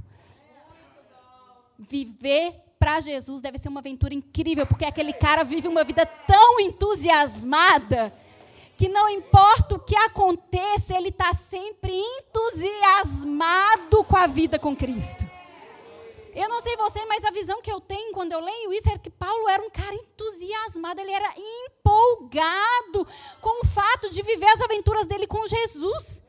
Viver 1.77 2.61
para 2.77 2.99
Jesus 2.99 3.41
deve 3.41 3.57
ser 3.57 3.69
uma 3.69 3.79
aventura 3.79 4.13
incrível, 4.13 4.67
porque 4.67 4.85
aquele 4.85 5.13
cara 5.13 5.43
vive 5.43 5.67
uma 5.67 5.83
vida 5.83 6.05
tão 6.05 6.59
entusiasmada 6.59 8.13
que 8.77 8.89
não 8.89 9.09
importa 9.09 9.75
o 9.75 9.79
que 9.79 9.95
aconteça, 9.95 10.95
ele 10.95 11.09
está 11.09 11.33
sempre 11.33 11.97
entusiasmado 11.97 14.03
com 14.03 14.17
a 14.17 14.27
vida 14.27 14.59
com 14.59 14.75
Cristo. 14.75 15.25
Eu 16.35 16.49
não 16.49 16.61
sei 16.61 16.75
você, 16.75 17.05
mas 17.05 17.23
a 17.23 17.31
visão 17.31 17.61
que 17.61 17.71
eu 17.71 17.79
tenho 17.79 18.11
quando 18.11 18.33
eu 18.33 18.41
leio 18.41 18.73
isso 18.73 18.89
é 18.89 18.97
que 18.97 19.09
Paulo 19.09 19.47
era 19.47 19.63
um 19.63 19.69
cara 19.69 19.95
entusiasmado, 19.95 20.99
ele 20.99 21.13
era 21.13 21.33
empolgado 21.37 23.07
com 23.39 23.61
o 23.61 23.65
fato 23.65 24.09
de 24.09 24.21
viver 24.21 24.49
as 24.49 24.59
aventuras 24.59 25.07
dele 25.07 25.25
com 25.27 25.47
Jesus. 25.47 26.21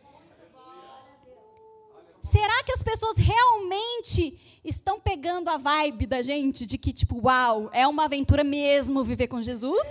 Será 2.23 2.63
que 2.63 2.73
as 2.73 2.83
pessoas 2.83 3.17
realmente 3.17 4.61
estão 4.65 5.01
pegando 5.01 5.49
a 5.49 5.57
vibe 5.57 6.07
da 6.07 6.23
gente 6.23 6.65
de 6.65 6.79
que, 6.79 6.93
tipo, 6.93 7.21
uau, 7.25 7.69
é 7.73 7.87
uma 7.87 8.05
aventura 8.05 8.45
mesmo 8.45 9.03
viver 9.03 9.27
com 9.27 9.43
Jesus? 9.43 9.87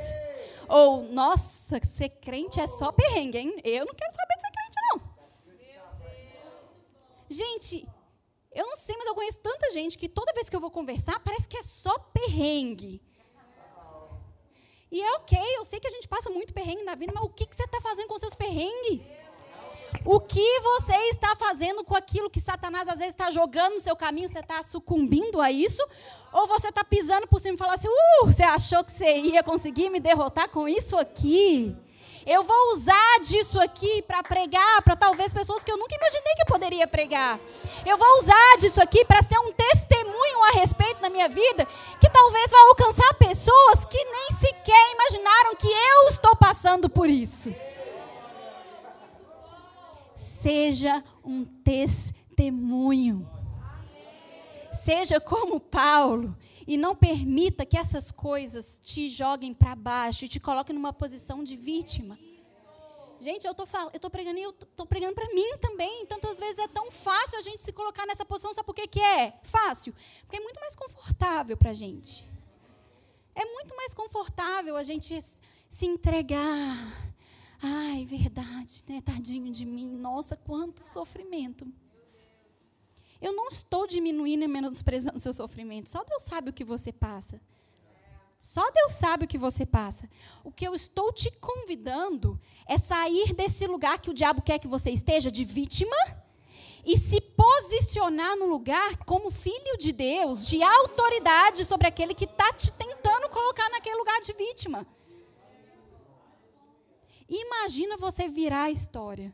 Ou, 0.68 1.04
nossa, 1.12 1.80
ser 1.84 2.10
crente 2.10 2.60
é 2.60 2.68
só 2.68 2.92
perrengue, 2.92 3.38
hein? 3.38 3.62
Eu 3.64 3.86
não 3.86 3.94
quero 3.94 4.12
saber 4.12 4.36
de 4.36 4.42
ser 4.42 4.52
crente, 4.52 4.78
não. 4.90 5.16
Gente, 7.30 7.88
eu 8.56 8.66
não 8.66 8.76
sei, 8.76 8.96
mas 8.98 9.06
eu 9.06 9.14
conheço 9.14 9.40
tanta 9.40 9.70
gente 9.72 9.98
que 9.98 10.08
toda 10.08 10.34
vez 10.34 10.50
que 10.50 10.56
eu 10.56 10.62
vou 10.62 10.72
conversar, 10.72 11.20
parece 11.20 11.48
que 11.48 11.58
é 11.58 11.62
só 11.62 12.00
perrengue. 12.14 13.02
E 14.90 15.02
é 15.02 15.12
ok, 15.16 15.38
eu 15.58 15.66
sei 15.66 15.80
que 15.80 15.88
a 15.88 15.92
gente 15.92 16.08
passa 16.08 16.30
muito 16.30 16.54
perrengue 16.54 16.84
na 16.84 16.96
vida, 16.96 17.12
mas 17.14 17.24
o 17.24 17.30
que, 17.30 17.46
que 17.46 17.56
você 17.56 17.66
está 17.66 17.82
fazendo 17.82 18.08
com 18.08 18.18
seus 18.18 18.34
perrengues? 18.34 19.02
O 20.06 20.20
que 20.20 20.60
você 20.62 20.96
está 21.10 21.36
fazendo 21.36 21.84
com 21.84 21.96
aquilo 21.96 22.30
que 22.30 22.40
Satanás 22.40 22.88
às 22.88 23.00
vezes 23.00 23.14
está 23.14 23.30
jogando 23.30 23.74
no 23.74 23.80
seu 23.80 23.96
caminho? 23.96 24.30
Você 24.30 24.40
está 24.40 24.64
sucumbindo 24.64 25.42
a 25.42 25.52
isso? 25.52 25.86
Ou 26.32 26.48
você 26.48 26.70
está 26.70 26.84
pisando 26.84 27.28
por 27.28 27.40
cima 27.40 27.56
e 27.56 27.58
falando 27.58 27.76
assim: 27.76 27.88
uh, 27.88 28.26
você 28.26 28.44
achou 28.44 28.84
que 28.84 28.92
você 28.92 29.18
ia 29.18 29.44
conseguir 29.44 29.90
me 29.90 30.00
derrotar 30.00 30.50
com 30.50 30.68
isso 30.68 30.96
aqui? 30.98 31.76
Eu 32.26 32.44
vou 32.44 32.74
usar 32.74 33.20
disso 33.22 33.60
aqui 33.60 34.02
para 34.02 34.24
pregar 34.24 34.82
para 34.82 34.96
talvez 34.96 35.32
pessoas 35.32 35.64
que 35.64 35.72
eu 35.72 35.78
nunca 35.78 35.96
imaginei 35.96 36.34
que 36.38 36.46
poderia 36.46 36.88
pregar. 36.88 37.40
Eu 37.86 37.98
vou 37.98 38.18
usar 38.18 38.58
disso 38.58 38.82
aqui 38.82 39.06
para 39.06 39.22
ser 39.22 39.38
um 39.40 39.52
testemunho 39.52 40.44
a 40.46 40.60
respeito 40.60 41.02
da 41.02 41.10
minha 41.10 41.30
vida 41.30 41.68
que 42.00 42.10
talvez 42.10 42.52
vá 42.52 42.58
alcançar 42.70 43.14
pessoas 43.16 43.86
que 43.86 44.04
nem 44.04 44.32
sequer 44.40 44.94
imaginaram 44.94 45.56
que 45.56 45.68
eu 45.68 46.08
estou 46.10 46.36
passando 46.36 46.90
por 46.90 47.10
isso 47.10 47.54
seja 50.46 51.04
um 51.24 51.44
testemunho. 51.44 53.28
Seja 54.86 55.20
como 55.20 55.60
Paulo 55.60 56.38
e 56.68 56.78
não 56.78 56.96
permita 56.96 57.66
que 57.66 57.76
essas 57.76 58.12
coisas 58.12 58.80
te 58.84 59.10
joguem 59.10 59.52
para 59.52 59.76
baixo 59.76 60.26
e 60.26 60.28
te 60.28 60.40
coloquem 60.40 60.76
numa 60.76 60.94
posição 60.94 61.44
de 61.44 61.56
vítima. 61.56 62.20
Gente, 63.20 63.48
eu 63.48 63.52
estou 63.52 63.68
eu 63.92 64.00
tô 64.00 64.12
pregando 64.12 64.38
e 64.38 64.44
eu 64.44 64.52
estou 64.52 64.86
pregando 64.86 65.16
para 65.16 65.28
mim 65.34 65.58
também. 65.60 66.06
Tantas 66.06 66.38
vezes 66.38 66.60
é 66.60 66.68
tão 66.68 66.92
fácil 66.92 67.40
a 67.40 67.42
gente 67.42 67.64
se 67.64 67.74
colocar 67.74 68.06
nessa 68.06 68.24
posição. 68.24 68.54
Sabe 68.54 68.68
por 68.68 68.76
que, 68.76 68.88
que 68.88 69.02
é? 69.02 69.40
Fácil. 69.42 69.92
Porque 70.22 70.38
é 70.38 70.40
muito 70.40 70.60
mais 70.60 70.76
confortável 70.76 71.58
para 71.58 71.72
a 71.72 71.74
gente. 71.74 72.24
É 73.34 73.44
muito 73.44 73.76
mais 73.76 73.92
confortável 73.92 74.76
a 74.76 74.84
gente 74.84 75.20
se 75.68 75.86
entregar 75.88 76.78
Ai, 77.60 78.06
verdade, 78.06 78.84
né? 78.88 79.02
Tadinho 79.02 79.52
de 79.52 79.66
mim. 79.66 79.90
Nossa, 79.98 80.38
quanto 80.38 80.84
sofrimento. 80.84 81.66
Eu 83.26 83.34
não 83.34 83.48
estou 83.48 83.88
diminuindo 83.88 84.44
e 84.44 84.48
menosprezando 84.48 85.18
o 85.18 85.20
seu 85.20 85.34
sofrimento. 85.34 85.90
Só 85.90 86.04
Deus 86.04 86.22
sabe 86.22 86.52
o 86.52 86.54
que 86.54 86.64
você 86.64 86.92
passa. 86.92 87.42
Só 88.40 88.70
Deus 88.70 88.92
sabe 88.92 89.26
o 89.26 89.28
que 89.28 89.40
você 89.46 89.66
passa. 89.66 90.08
O 90.44 90.52
que 90.52 90.68
eu 90.68 90.76
estou 90.76 91.12
te 91.12 91.32
convidando 91.32 92.40
é 92.68 92.78
sair 92.78 93.34
desse 93.34 93.66
lugar 93.66 94.00
que 94.00 94.12
o 94.12 94.14
diabo 94.14 94.44
quer 94.44 94.60
que 94.60 94.68
você 94.68 94.92
esteja, 94.92 95.32
de 95.32 95.44
vítima, 95.44 95.96
e 96.86 97.00
se 97.00 97.20
posicionar 97.20 98.36
no 98.38 98.46
lugar 98.46 98.98
como 98.98 99.32
filho 99.32 99.76
de 99.80 99.92
Deus, 99.92 100.46
de 100.46 100.62
autoridade 100.62 101.66
sobre 101.66 101.88
aquele 101.88 102.14
que 102.14 102.26
está 102.26 102.54
te 102.54 102.72
tentando 102.74 103.28
colocar 103.30 103.68
naquele 103.72 103.96
lugar 103.96 104.22
de 104.22 104.34
vítima. 104.34 104.86
Imagina 107.28 107.98
você 107.98 108.28
virar 108.28 108.66
a 108.66 108.72
história. 108.72 109.34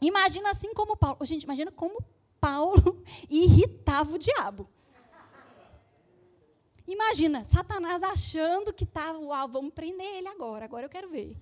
Imagina 0.00 0.50
assim 0.50 0.72
como 0.72 0.96
Paulo. 0.96 1.18
Gente, 1.26 1.42
imagina 1.42 1.70
como 1.70 2.02
Paulo 2.40 3.02
irritava 3.28 4.14
o 4.14 4.18
diabo. 4.18 4.68
Imagina, 6.86 7.44
Satanás 7.44 8.02
achando 8.02 8.72
que 8.72 8.86
tá, 8.86 9.12
uau, 9.12 9.48
vamos 9.48 9.74
prender 9.74 10.06
ele 10.06 10.28
agora, 10.28 10.64
agora 10.64 10.86
eu 10.86 10.90
quero 10.90 11.08
ver. 11.08 11.36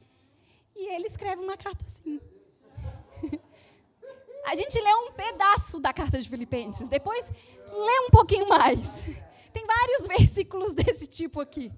E 0.75 0.93
ele 0.93 1.07
escreve 1.07 1.41
uma 1.41 1.57
carta 1.57 1.85
assim. 1.87 2.21
A 4.45 4.55
gente 4.55 4.81
lê 4.81 4.95
um 4.95 5.13
pedaço 5.13 5.81
da 5.81 5.93
carta 5.93 6.21
de 6.21 6.29
Filipenses, 6.29 6.89
depois 6.89 7.29
lê 7.29 8.01
um 8.07 8.11
pouquinho 8.11 8.49
mais. 8.49 9.05
Tem 9.53 9.67
vários 9.67 10.07
versículos 10.07 10.75
desse 10.75 11.07
tipo 11.07 11.41
aqui. 11.41 11.73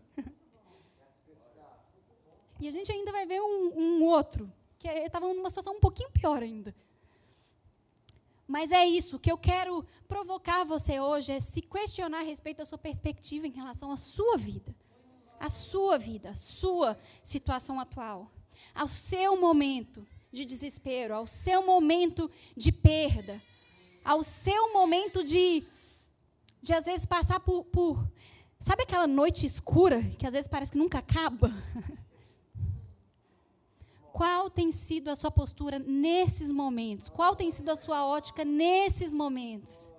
E 2.61 2.67
a 2.67 2.73
gente 2.73 2.91
ainda 2.91 3.13
vai 3.13 3.25
ver 3.25 3.41
um, 3.41 3.73
um 3.77 4.05
outro, 4.05 4.53
que 4.79 4.89
estava 4.89 5.27
é, 5.27 5.33
numa 5.33 5.49
situação 5.49 5.75
um 5.75 5.81
pouquinho 5.81 6.11
pior 6.11 6.43
ainda. 6.43 6.75
Mas 8.49 8.73
é 8.73 8.87
isso, 8.87 9.17
o 9.17 9.19
que 9.19 9.31
eu 9.31 9.37
quero 9.37 9.85
provocar 10.09 10.65
você 10.65 10.99
hoje 10.99 11.33
é 11.33 11.39
se 11.39 11.61
questionar 11.61 12.21
a 12.21 12.23
respeito 12.23 12.59
da 12.59 12.65
sua 12.65 12.79
perspectiva 12.79 13.47
em 13.47 13.51
relação 13.51 13.93
à 13.93 13.97
sua 13.99 14.39
vida. 14.39 14.75
A 15.39 15.51
sua 15.51 15.99
vida, 15.99 16.31
a 16.31 16.35
sua 16.35 16.99
situação 17.23 17.79
atual. 17.79 18.33
ao 18.75 18.89
seu 18.89 19.39
momento 19.39 20.05
de 20.33 20.45
desespero, 20.45 21.15
ao 21.15 21.27
seu 21.27 21.65
momento 21.65 22.31
de 22.57 22.73
perda, 22.73 23.41
ao 24.05 24.23
seu 24.25 24.73
momento 24.73 25.23
de, 25.23 25.63
de 26.61 26.73
às 26.73 26.87
vezes, 26.87 27.05
passar 27.07 27.41
por, 27.41 27.65
por. 27.65 28.03
Sabe 28.61 28.83
aquela 28.83 29.07
noite 29.07 29.47
escura 29.47 30.03
que 30.19 30.27
às 30.27 30.33
vezes 30.33 30.49
parece 30.49 30.73
que 30.73 30.79
nunca 30.79 30.99
acaba? 30.99 31.53
Qual 34.19 34.51
tem 34.51 34.73
sido 34.73 35.11
a 35.11 35.15
sua 35.15 35.31
postura 35.31 35.79
nesses 35.79 36.51
momentos? 36.51 37.09
Qual 37.09 37.37
tem 37.37 37.53
sido 37.53 37.69
a 37.69 37.77
sua 37.77 38.05
ótica 38.05 38.45
nesses 38.45 39.15
momentos? 39.15 39.93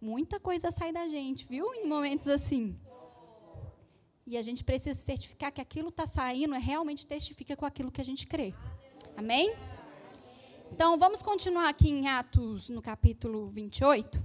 Muita 0.00 0.40
coisa 0.40 0.72
sai 0.72 0.92
da 0.92 1.06
gente, 1.06 1.46
viu? 1.46 1.72
Em 1.72 1.86
momentos 1.86 2.26
assim. 2.26 2.76
E 4.26 4.36
a 4.36 4.42
gente 4.42 4.64
precisa 4.64 5.00
certificar 5.00 5.52
que 5.52 5.60
aquilo 5.60 5.90
está 5.90 6.04
saindo 6.04 6.56
é 6.56 6.58
realmente 6.58 7.06
testifica 7.06 7.56
com 7.56 7.64
aquilo 7.64 7.92
que 7.92 8.00
a 8.00 8.04
gente 8.04 8.26
crê. 8.26 8.52
Amém? 9.16 9.54
Então, 10.72 10.98
vamos 10.98 11.22
continuar 11.22 11.68
aqui 11.68 11.88
em 11.88 12.08
Atos, 12.08 12.68
no 12.68 12.82
capítulo 12.82 13.48
28. 13.50 14.20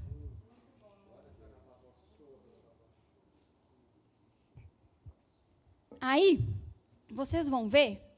Aí, 6.00 6.44
vocês 7.12 7.48
vão 7.48 7.68
ver 7.68 8.11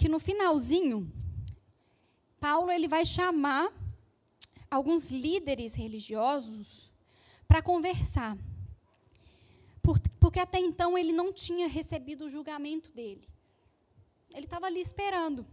que 0.00 0.08
no 0.08 0.18
finalzinho, 0.18 1.12
Paulo 2.40 2.72
ele 2.72 2.88
vai 2.88 3.04
chamar 3.04 3.70
alguns 4.70 5.10
líderes 5.10 5.74
religiosos 5.74 6.90
para 7.46 7.60
conversar. 7.60 8.34
porque 10.18 10.40
até 10.40 10.58
então 10.58 10.96
ele 10.96 11.12
não 11.12 11.30
tinha 11.34 11.68
recebido 11.68 12.24
o 12.24 12.30
julgamento 12.30 12.90
dele. 12.92 13.28
Ele 14.34 14.46
estava 14.46 14.66
ali 14.66 14.80
esperando. 14.80 15.46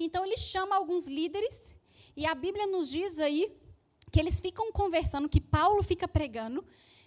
Então 0.00 0.24
ele 0.24 0.38
chama 0.38 0.74
alguns 0.74 1.06
líderes, 1.06 1.76
e 2.16 2.24
a 2.24 2.34
Bíblia 2.34 2.66
nos 2.66 2.88
diz 2.88 3.18
aí 3.18 3.54
que 4.10 4.18
eles 4.18 4.40
ficam 4.40 4.72
conversando, 4.72 5.28
que 5.28 5.40
Paulo 5.40 5.82
fica 5.82 6.08
pregando, 6.08 6.64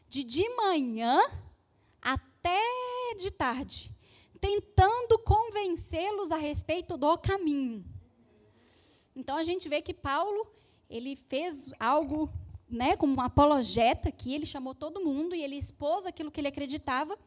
de 0.07 0.23
de 0.23 0.47
manhã 0.49 1.19
até 1.99 2.61
de 3.17 3.31
tarde, 3.31 3.91
tentando 4.39 5.19
convencê-los 5.19 6.31
a 6.31 6.38
respeito 6.38 6.98
do 6.98 7.17
caminho. 7.17 7.86
Então 9.15 9.36
a 9.36 9.43
gente 9.43 9.67
vê 9.67 9.81
que 9.81 9.93
Paulo, 9.93 10.48
ele 10.89 11.15
fez 11.15 11.69
algo, 11.79 12.29
né, 12.69 12.96
como 12.96 13.13
uma 13.13 13.25
apologeta 13.25 14.12
que 14.12 14.34
ele 14.34 14.46
chamou 14.46 14.74
todo 14.74 15.03
mundo 15.03 15.36
e 15.36 15.43
ele 15.43 15.58
expôs 15.58 16.05
aquilo 16.05 16.31
que 16.31 16.39
ele 16.39 16.48
acreditava. 16.48 17.17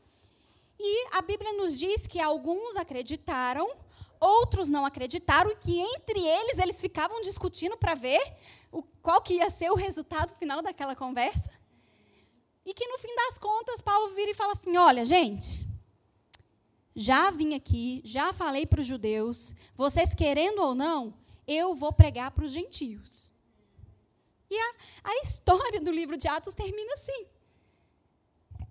E 0.79 1.09
a 1.13 1.21
Bíblia 1.21 1.53
nos 1.53 1.79
diz 1.79 2.07
que 2.07 2.19
alguns 2.19 2.77
acreditaram, 2.77 3.71
outros 4.19 4.69
não 4.69 4.87
acreditaram 4.87 5.51
e 5.51 5.57
que 5.57 5.79
entre 5.79 6.21
eles 6.21 6.59
eles 6.59 6.81
ficavam 6.81 7.21
discutindo 7.21 7.77
para 7.77 7.95
ver 7.95 8.23
o, 8.71 8.83
qual 9.03 9.21
que 9.21 9.35
ia 9.35 9.51
ser 9.51 9.71
o 9.71 9.77
resultado 9.77 10.35
final 10.37 10.63
daquela 10.63 10.97
conversa. 10.97 11.51
E 12.65 12.73
que 12.73 12.87
no 12.87 12.99
fim 12.99 13.15
das 13.15 13.37
contas 13.39 13.81
Paulo 13.81 14.15
vira 14.15 14.31
e 14.31 14.35
fala 14.35 14.53
assim: 14.53 14.77
"Olha, 14.77 15.05
gente, 15.05 15.67
já 16.95 17.31
vim 17.31 17.55
aqui, 17.55 18.01
já 18.05 18.33
falei 18.33 18.67
para 18.67 18.81
os 18.81 18.87
judeus, 18.87 19.55
vocês 19.75 20.15
querendo 20.15 20.61
ou 20.63 20.75
não, 20.75 21.15
eu 21.47 21.75
vou 21.75 21.93
pregar 21.93 22.31
para 22.31 22.45
os 22.45 22.53
gentios". 22.53 23.31
E 24.51 24.59
a, 24.59 24.75
a 25.05 25.17
história 25.23 25.81
do 25.81 25.91
livro 25.91 26.17
de 26.17 26.29
Atos 26.29 26.53
termina 26.53 26.93
assim. 26.93 27.27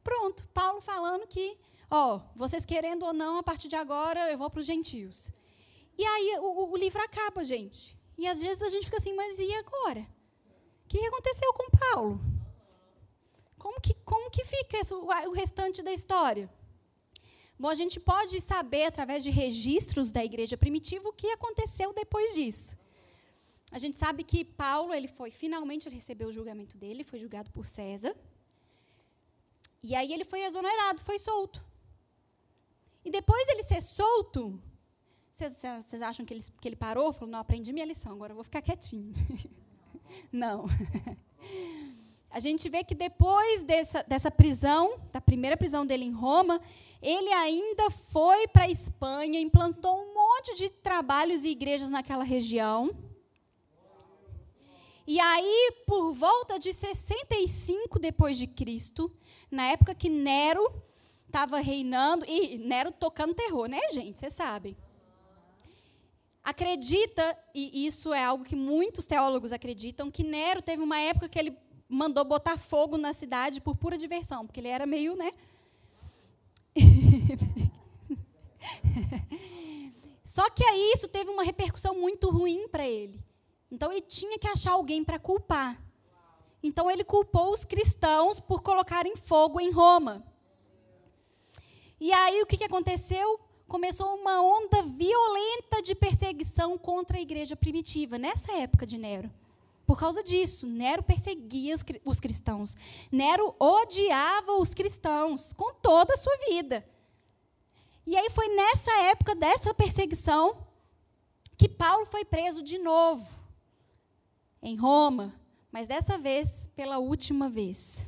Pronto, 0.03 0.47
Paulo 0.53 0.79
falando 0.79 1.25
que, 1.25 1.57
ó, 1.89 2.21
vocês 2.35 2.65
querendo 2.65 3.03
ou 3.03 3.13
não, 3.13 3.37
a 3.37 3.43
partir 3.43 3.67
de 3.67 3.75
agora 3.75 4.31
eu 4.31 4.37
vou 4.37 4.49
para 4.49 4.59
os 4.59 4.65
gentios. 4.65 5.31
E 5.97 6.05
aí 6.05 6.37
o, 6.39 6.71
o, 6.71 6.77
livro 6.77 7.01
acaba, 7.01 7.43
gente. 7.43 7.97
E 8.17 8.27
às 8.27 8.41
vezes 8.41 8.61
a 8.61 8.69
gente 8.69 8.85
fica 8.85 8.97
assim, 8.97 9.13
mas 9.15 9.39
e 9.39 9.51
agora? 9.55 10.07
O 10.85 10.87
que 10.87 11.05
aconteceu 11.05 11.51
com 11.53 11.69
Paulo? 11.71 12.21
Como 13.57 13.79
que, 13.79 13.93
como 14.05 14.29
que 14.29 14.43
fica 14.45 14.77
o 15.27 15.31
restante 15.31 15.81
da 15.81 15.91
história? 15.91 16.47
Bom, 17.61 17.69
a 17.69 17.75
gente 17.75 17.99
pode 17.99 18.41
saber, 18.41 18.85
através 18.85 19.23
de 19.23 19.29
registros 19.29 20.11
da 20.11 20.25
igreja 20.25 20.57
primitiva, 20.57 21.07
o 21.07 21.13
que 21.13 21.27
aconteceu 21.27 21.93
depois 21.93 22.33
disso. 22.33 22.75
A 23.71 23.77
gente 23.77 23.95
sabe 23.97 24.23
que 24.23 24.43
Paulo, 24.43 24.91
ele 24.91 25.07
foi, 25.07 25.29
finalmente, 25.29 25.87
ele 25.87 25.97
recebeu 25.97 26.29
o 26.29 26.31
julgamento 26.31 26.75
dele, 26.75 27.03
foi 27.03 27.19
julgado 27.19 27.51
por 27.51 27.67
César. 27.67 28.15
E 29.83 29.93
aí 29.93 30.11
ele 30.11 30.25
foi 30.25 30.41
exonerado, 30.41 31.01
foi 31.01 31.19
solto. 31.19 31.63
E 33.05 33.11
depois 33.11 33.47
ele 33.49 33.61
ser 33.61 33.83
solto, 33.83 34.59
vocês 35.31 36.01
acham 36.01 36.25
que 36.25 36.33
ele, 36.33 36.43
que 36.59 36.67
ele 36.67 36.75
parou? 36.75 37.13
Falou, 37.13 37.29
não, 37.29 37.39
aprendi 37.39 37.71
minha 37.71 37.85
lição, 37.85 38.13
agora 38.13 38.31
eu 38.31 38.37
vou 38.37 38.43
ficar 38.43 38.63
quietinho. 38.63 39.13
não. 40.33 40.65
A 42.31 42.39
gente 42.39 42.69
vê 42.69 42.83
que 42.83 42.95
depois 42.95 43.61
dessa, 43.61 44.03
dessa 44.03 44.31
prisão, 44.31 44.99
da 45.11 45.19
primeira 45.19 45.57
prisão 45.57 45.85
dele 45.85 46.05
em 46.05 46.11
Roma, 46.11 46.61
ele 47.01 47.31
ainda 47.33 47.89
foi 47.89 48.47
para 48.47 48.63
a 48.63 48.69
Espanha, 48.69 49.39
implantou 49.39 49.93
um 49.95 50.13
monte 50.13 50.55
de 50.55 50.69
trabalhos 50.69 51.43
e 51.43 51.49
igrejas 51.49 51.89
naquela 51.89 52.23
região. 52.23 52.89
E 55.05 55.19
aí, 55.19 55.73
por 55.85 56.13
volta 56.13 56.57
de 56.57 56.71
65 56.71 57.99
depois 57.99 58.37
de 58.37 58.47
Cristo, 58.47 59.11
na 59.49 59.65
época 59.65 59.93
que 59.93 60.07
Nero 60.07 60.71
estava 61.27 61.59
reinando, 61.59 62.23
e 62.25 62.57
Nero 62.57 62.91
tocando 62.91 63.33
terror, 63.33 63.67
né, 63.67 63.79
gente? 63.91 64.17
Vocês 64.17 64.33
sabem 64.33 64.77
acredita, 66.43 67.37
e 67.53 67.85
isso 67.85 68.11
é 68.13 68.23
algo 68.23 68.43
que 68.43 68.55
muitos 68.55 69.05
teólogos 69.05 69.51
acreditam, 69.51 70.09
que 70.09 70.23
Nero 70.23 70.61
teve 70.61 70.81
uma 70.81 70.99
época 70.99 71.29
que 71.29 71.37
ele 71.37 71.55
mandou 71.91 72.23
botar 72.23 72.57
fogo 72.57 72.97
na 72.97 73.13
cidade 73.13 73.59
por 73.59 73.75
pura 73.75 73.97
diversão, 73.97 74.45
porque 74.45 74.59
ele 74.59 74.69
era 74.69 74.85
meio, 74.85 75.15
né? 75.15 75.31
Só 80.23 80.49
que 80.49 80.63
aí 80.63 80.93
isso 80.95 81.07
teve 81.07 81.29
uma 81.29 81.43
repercussão 81.43 81.93
muito 81.93 82.29
ruim 82.29 82.67
para 82.67 82.87
ele. 82.87 83.19
Então 83.69 83.91
ele 83.91 84.01
tinha 84.01 84.39
que 84.39 84.47
achar 84.47 84.71
alguém 84.71 85.03
para 85.03 85.19
culpar. 85.19 85.79
Então 86.63 86.89
ele 86.89 87.03
culpou 87.03 87.51
os 87.51 87.65
cristãos 87.65 88.39
por 88.39 88.61
colocarem 88.61 89.15
fogo 89.15 89.59
em 89.59 89.71
Roma. 89.71 90.23
E 91.99 92.13
aí 92.13 92.41
o 92.41 92.45
que, 92.45 92.57
que 92.57 92.63
aconteceu? 92.63 93.39
começou 93.71 94.15
uma 94.15 94.41
onda 94.41 94.83
violenta 94.83 95.81
de 95.81 95.95
perseguição 95.95 96.77
contra 96.77 97.17
a 97.17 97.21
igreja 97.21 97.55
primitiva, 97.55 98.17
nessa 98.17 98.51
época 98.51 98.85
de 98.85 98.97
Nero. 98.97 99.31
Por 99.85 99.97
causa 99.97 100.23
disso, 100.23 100.67
Nero 100.67 101.03
perseguia 101.03 101.75
os 102.05 102.19
cristãos. 102.19 102.75
Nero 103.11 103.55
odiava 103.59 104.53
os 104.53 104.73
cristãos 104.73 105.53
com 105.53 105.73
toda 105.73 106.13
a 106.13 106.17
sua 106.17 106.35
vida. 106.49 106.85
E 108.05 108.15
aí 108.15 108.29
foi 108.31 108.47
nessa 108.55 108.91
época 109.03 109.35
dessa 109.35 109.73
perseguição 109.73 110.65
que 111.57 111.69
Paulo 111.69 112.05
foi 112.05 112.25
preso 112.25 112.63
de 112.63 112.77
novo 112.77 113.29
em 114.61 114.75
Roma, 114.75 115.33
mas 115.71 115.87
dessa 115.87 116.17
vez 116.17 116.67
pela 116.75 116.97
última 116.97 117.49
vez. 117.49 118.07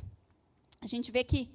A 0.80 0.86
gente 0.86 1.10
vê 1.10 1.24
que 1.24 1.50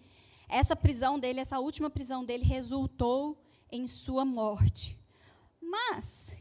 essa 0.48 0.76
prisão 0.76 1.20
dele, 1.20 1.40
essa 1.40 1.60
última 1.60 1.90
prisão 1.90 2.26
dele 2.26 2.44
resultou 2.44 3.38
em 3.72 3.86
sua 3.88 4.26
morte. 4.26 4.98
Mas 5.62 6.32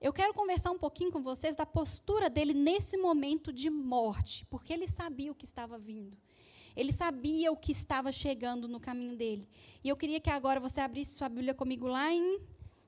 eu 0.00 0.12
quero 0.12 0.32
conversar 0.32 0.70
um 0.70 0.78
pouquinho 0.78 1.12
com 1.12 1.22
vocês 1.22 1.54
da 1.54 1.66
postura 1.66 2.30
dele 2.30 2.54
nesse 2.54 2.96
momento 2.96 3.52
de 3.52 3.68
morte, 3.68 4.46
porque 4.46 4.72
ele 4.72 4.86
sabia 4.86 5.30
o 5.30 5.34
que 5.34 5.44
estava 5.44 5.78
vindo. 5.78 6.16
Ele 6.74 6.92
sabia 6.92 7.52
o 7.52 7.56
que 7.56 7.72
estava 7.72 8.10
chegando 8.10 8.66
no 8.66 8.80
caminho 8.80 9.16
dele. 9.16 9.48
E 9.84 9.88
eu 9.88 9.96
queria 9.96 10.20
que 10.20 10.30
agora 10.30 10.58
você 10.58 10.80
abrisse 10.80 11.18
sua 11.18 11.28
Bíblia 11.28 11.52
comigo 11.52 11.86
lá 11.86 12.12
em 12.12 12.38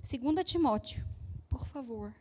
2 0.01 0.45
Timóteo, 0.45 1.05
por 1.51 1.67
favor. 1.67 2.15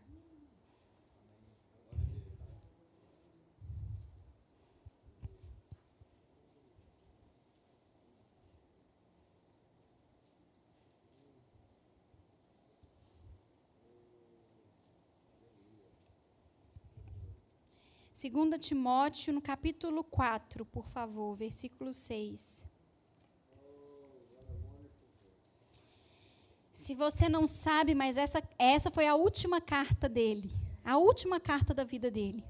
2 18.22 18.60
Timóteo, 18.60 19.34
no 19.34 19.42
capítulo 19.42 20.04
4, 20.04 20.64
por 20.64 20.88
favor, 20.90 21.36
versículo 21.36 21.92
6. 21.92 22.68
Se 26.72 26.94
você 26.94 27.28
não 27.28 27.48
sabe, 27.48 27.96
mas 27.96 28.18
essa, 28.18 28.44
essa 28.60 28.92
foi 28.92 29.08
a 29.08 29.16
última 29.16 29.60
carta 29.60 30.08
dele, 30.08 30.54
a 30.86 30.98
última 30.98 31.40
carta 31.40 31.74
da 31.74 31.84
vida 31.84 32.12
dele. 32.12 32.44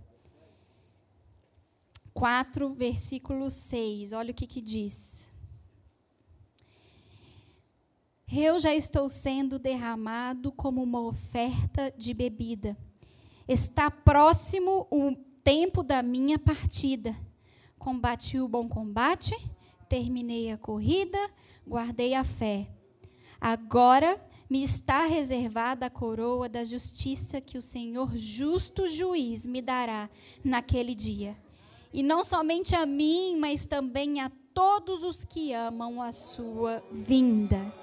4, 2.13 2.73
versículo 2.73 3.49
6. 3.49 4.12
Olha 4.12 4.31
o 4.31 4.34
que, 4.34 4.45
que 4.45 4.60
diz. 4.60 5.31
Eu 8.29 8.60
já 8.60 8.75
estou 8.75 9.07
sendo 9.07 9.57
derramado 9.57 10.51
como 10.51 10.84
uma 10.84 10.99
oferta 10.99 11.93
de 11.97 12.13
bebida. 12.13 12.75
Está 13.47 13.89
próximo 13.89 14.86
o 14.91 15.31
tempo 15.43 15.84
da 15.84 16.01
minha 16.01 16.38
partida. 16.38 17.15
Combati 17.77 18.39
o 18.39 18.47
bom 18.47 18.67
combate, 18.69 19.36
terminei 19.89 20.51
a 20.51 20.58
corrida, 20.58 21.17
guardei 21.67 22.13
a 22.13 22.23
fé. 22.23 22.67
Agora 23.39 24.23
me 24.49 24.63
está 24.63 25.06
reservada 25.06 25.88
a 25.88 25.89
coroa 25.89 26.47
da 26.47 26.63
justiça 26.63 27.41
que 27.41 27.58
o 27.58 27.62
Senhor, 27.62 28.15
justo 28.15 28.88
juiz, 28.88 29.45
me 29.45 29.62
dará 29.62 30.10
naquele 30.43 30.93
dia. 30.93 31.36
E 31.93 32.04
não 32.04 32.23
somente 32.23 32.75
a 32.75 32.86
mim, 32.86 33.38
mas 33.39 33.65
também 33.65 34.19
a 34.21 34.32
todos 34.54 35.04
os 35.04 35.23
que 35.23 35.54
amam 35.54 36.01
a 36.01 36.12
sua 36.12 36.84
vinda 36.91 37.73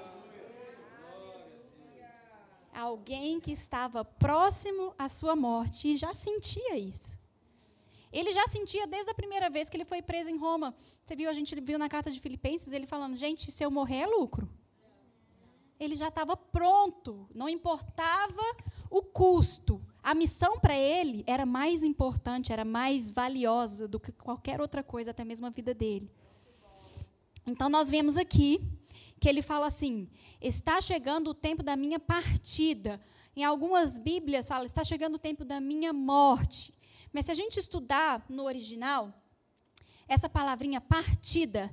alguém 2.79 3.39
que 3.39 3.51
estava 3.51 4.05
próximo 4.05 4.93
à 4.97 5.09
sua 5.09 5.35
morte 5.35 5.89
e 5.89 5.97
já 5.97 6.13
sentia 6.15 6.77
isso. 6.77 7.18
Ele 8.11 8.33
já 8.33 8.47
sentia 8.47 8.87
desde 8.87 9.11
a 9.11 9.13
primeira 9.13 9.49
vez 9.49 9.69
que 9.69 9.77
ele 9.77 9.85
foi 9.85 10.01
preso 10.01 10.29
em 10.29 10.37
Roma. 10.37 10.75
Você 11.03 11.15
viu, 11.15 11.29
a 11.29 11.33
gente 11.33 11.59
viu 11.59 11.77
na 11.77 11.87
carta 11.87 12.09
de 12.09 12.19
Filipenses 12.19 12.73
ele 12.73 12.87
falando: 12.87 13.15
gente, 13.17 13.51
se 13.51 13.63
eu 13.63 13.69
morrer 13.69 14.01
é 14.01 14.07
lucro. 14.07 14.49
Ele 15.79 15.95
já 15.95 16.09
estava 16.09 16.35
pronto, 16.35 17.29
não 17.33 17.47
importava 17.47 18.41
o 18.89 19.01
custo. 19.01 19.81
A 20.03 20.13
missão 20.13 20.59
para 20.59 20.77
ele 20.77 21.23
era 21.25 21.45
mais 21.45 21.83
importante, 21.83 22.51
era 22.51 22.65
mais 22.65 23.09
valiosa 23.09 23.87
do 23.87 23.97
que 23.99 24.11
qualquer 24.11 24.59
outra 24.59 24.83
coisa, 24.83 25.11
até 25.11 25.23
mesmo 25.23 25.45
a 25.45 25.49
vida 25.49 25.73
dele. 25.73 26.11
Então, 27.47 27.69
nós 27.69 27.89
vemos 27.89 28.17
aqui 28.17 28.61
que 29.19 29.29
ele 29.29 29.41
fala 29.41 29.67
assim: 29.67 30.09
está 30.41 30.81
chegando 30.81 31.29
o 31.29 31.33
tempo 31.33 31.63
da 31.63 31.75
minha 31.75 31.99
partida. 31.99 32.99
Em 33.35 33.43
algumas 33.43 33.97
Bíblias 33.97 34.47
fala: 34.47 34.65
está 34.65 34.83
chegando 34.83 35.15
o 35.15 35.19
tempo 35.19 35.45
da 35.45 35.61
minha 35.61 35.93
morte. 35.93 36.73
Mas 37.11 37.25
se 37.25 37.31
a 37.31 37.35
gente 37.35 37.59
estudar 37.59 38.23
no 38.29 38.43
original, 38.43 39.13
essa 40.07 40.29
palavrinha 40.29 40.79
partida 40.79 41.71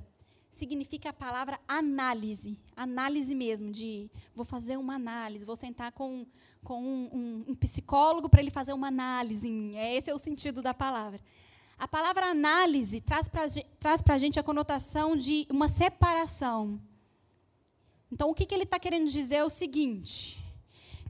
significa 0.49 1.09
a 1.09 1.13
palavra 1.13 1.59
análise. 1.67 2.59
Análise 2.75 3.35
mesmo, 3.35 3.71
de 3.71 4.09
vou 4.35 4.45
fazer 4.45 4.77
uma 4.77 4.95
análise, 4.95 5.45
vou 5.45 5.55
sentar 5.55 5.91
com, 5.91 6.25
com 6.63 6.81
um, 6.81 7.09
um, 7.13 7.45
um 7.49 7.55
psicólogo 7.55 8.29
para 8.29 8.41
ele 8.41 8.51
fazer 8.51 8.73
uma 8.73 8.87
análise. 8.87 9.49
Esse 9.75 10.09
é 10.09 10.13
o 10.13 10.19
sentido 10.19 10.61
da 10.61 10.73
palavra. 10.73 11.19
A 11.77 11.87
palavra 11.87 12.25
análise 12.25 13.01
traz 13.01 13.27
para 13.27 14.15
a 14.15 14.17
gente 14.17 14.39
a 14.39 14.43
conotação 14.43 15.15
de 15.15 15.45
uma 15.49 15.69
separação. 15.69 16.81
Então, 18.11 18.31
o 18.31 18.33
que, 18.33 18.45
que 18.45 18.55
ele 18.55 18.63
está 18.63 18.79
querendo 18.79 19.09
dizer 19.09 19.35
é 19.35 19.43
o 19.43 19.49
seguinte: 19.49 20.39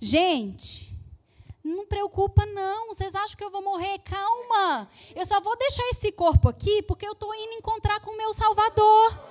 gente, 0.02 0.94
não 1.68 1.86
preocupa, 1.86 2.46
não. 2.46 2.88
Vocês 2.88 3.14
acham 3.14 3.38
que 3.38 3.44
eu 3.44 3.52
vou 3.52 3.62
morrer? 3.62 4.00
Calma. 4.00 4.90
Eu 5.16 5.26
só 5.26 5.40
vou 5.42 5.56
deixar 5.58 5.84
esse 5.90 6.12
corpo 6.12 6.50
aqui 6.50 6.82
porque 6.84 7.08
eu 7.08 7.14
estou 7.14 7.34
indo 7.36 7.54
encontrar 7.54 8.00
com 8.00 8.12
o 8.12 8.18
meu 8.18 8.34
Salvador. 8.34 9.22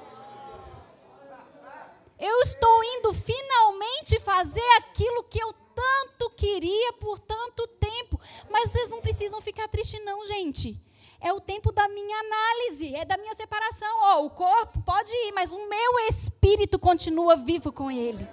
Eu 2.18 2.40
estou 2.40 2.84
indo 2.84 3.12
finalmente 3.12 4.18
fazer 4.20 4.68
aquilo 4.78 5.24
que 5.24 5.38
eu 5.38 5.52
tanto 5.74 6.30
queria 6.30 6.92
por 6.94 7.18
tanto 7.18 7.66
tempo. 7.66 8.18
Mas 8.50 8.70
vocês 8.70 8.88
não 8.88 9.00
precisam 9.00 9.40
ficar 9.40 9.68
tristes, 9.68 10.02
não, 10.04 10.26
gente 10.26 10.80
é 11.20 11.32
o 11.32 11.40
tempo 11.40 11.72
da 11.72 11.88
minha 11.88 12.18
análise, 12.18 12.94
é 12.94 13.04
da 13.04 13.16
minha 13.16 13.34
separação. 13.34 13.88
Oh, 14.02 14.26
o 14.26 14.30
corpo 14.30 14.80
pode 14.82 15.12
ir, 15.12 15.32
mas 15.32 15.52
o 15.52 15.68
meu 15.68 15.98
espírito 16.08 16.78
continua 16.78 17.36
vivo 17.36 17.72
com 17.72 17.90
ele. 17.90 18.28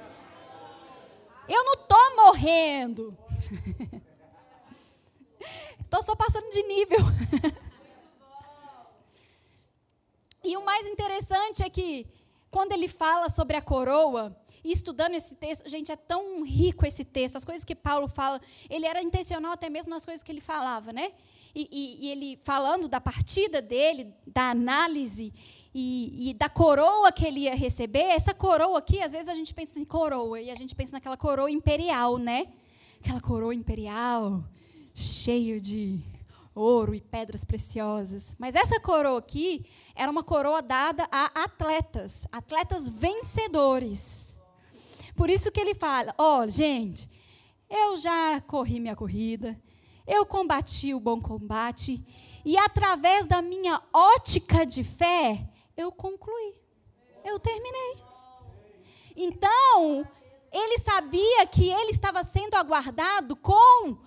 Eu 1.47 1.63
não 1.63 1.73
estou 1.73 2.15
morrendo. 2.15 3.17
Estou 5.81 6.01
só 6.01 6.15
passando 6.15 6.49
de 6.51 6.63
nível. 6.63 6.99
e 10.43 10.57
o 10.57 10.65
mais 10.65 10.87
interessante 10.87 11.61
é 11.61 11.69
que, 11.69 12.07
quando 12.49 12.71
ele 12.71 12.87
fala 12.87 13.29
sobre 13.29 13.57
a 13.57 13.61
coroa, 13.61 14.35
e 14.63 14.71
estudando 14.71 15.13
esse 15.13 15.35
texto, 15.35 15.69
gente, 15.69 15.91
é 15.91 15.95
tão 15.95 16.43
rico 16.43 16.85
esse 16.85 17.03
texto, 17.03 17.35
as 17.35 17.43
coisas 17.43 17.65
que 17.65 17.75
Paulo 17.75 18.07
fala, 18.07 18.39
ele 18.69 18.85
era 18.85 19.03
intencional 19.03 19.51
até 19.51 19.69
mesmo 19.69 19.89
nas 19.89 20.05
coisas 20.05 20.23
que 20.23 20.31
ele 20.31 20.39
falava, 20.39 20.93
né? 20.93 21.11
E, 21.53 21.67
e, 21.69 22.05
e 22.05 22.09
ele 22.09 22.39
falando 22.43 22.87
da 22.87 23.01
partida 23.01 23.61
dele, 23.61 24.13
da 24.25 24.49
análise 24.49 25.33
e, 25.75 26.29
e, 26.29 26.33
da 26.33 26.47
coroa 26.47 27.11
que 27.11 27.25
ele 27.25 27.41
ia 27.41 27.55
receber, 27.55 28.03
essa 28.03 28.33
coroa 28.33 28.79
aqui, 28.79 29.01
às 29.01 29.11
vezes 29.11 29.27
a 29.27 29.35
gente 29.35 29.53
pensa 29.53 29.79
em 29.79 29.85
coroa, 29.85 30.39
e 30.39 30.49
a 30.49 30.55
gente 30.55 30.73
pensa 30.73 30.93
naquela 30.93 31.17
coroa 31.17 31.51
imperial, 31.51 32.17
né? 32.17 32.47
Aquela 33.03 33.19
coroa 33.19 33.53
imperial, 33.53 34.45
cheio 34.93 35.59
de 35.59 35.99
ouro 36.55 36.95
e 36.95 37.01
pedras 37.01 37.43
preciosas. 37.43 38.33
Mas 38.39 38.55
essa 38.55 38.79
coroa 38.79 39.19
aqui 39.19 39.65
era 39.93 40.09
uma 40.09 40.23
coroa 40.23 40.61
dada 40.61 41.05
a 41.11 41.43
atletas, 41.43 42.25
atletas 42.31 42.87
vencedores. 42.87 44.37
Por 45.17 45.29
isso 45.29 45.51
que 45.51 45.59
ele 45.59 45.75
fala: 45.75 46.15
ó, 46.17 46.43
oh, 46.43 46.49
gente, 46.49 47.09
eu 47.69 47.97
já 47.97 48.39
corri 48.39 48.79
minha 48.79 48.95
corrida, 48.95 49.61
eu 50.07 50.25
combati 50.25 50.93
o 50.93 50.99
bom 50.99 51.19
combate, 51.19 52.01
e 52.45 52.57
através 52.57 53.25
da 53.25 53.41
minha 53.41 53.81
ótica 53.91 54.65
de 54.65 54.81
fé, 54.81 55.45
eu 55.75 55.91
concluí, 55.91 56.53
eu 57.25 57.37
terminei. 57.37 57.97
Então, 59.13 60.07
ele 60.53 60.77
sabia 60.77 61.47
que 61.47 61.67
ele 61.67 61.89
estava 61.89 62.23
sendo 62.23 62.53
aguardado 62.53 63.35
com 63.35 63.97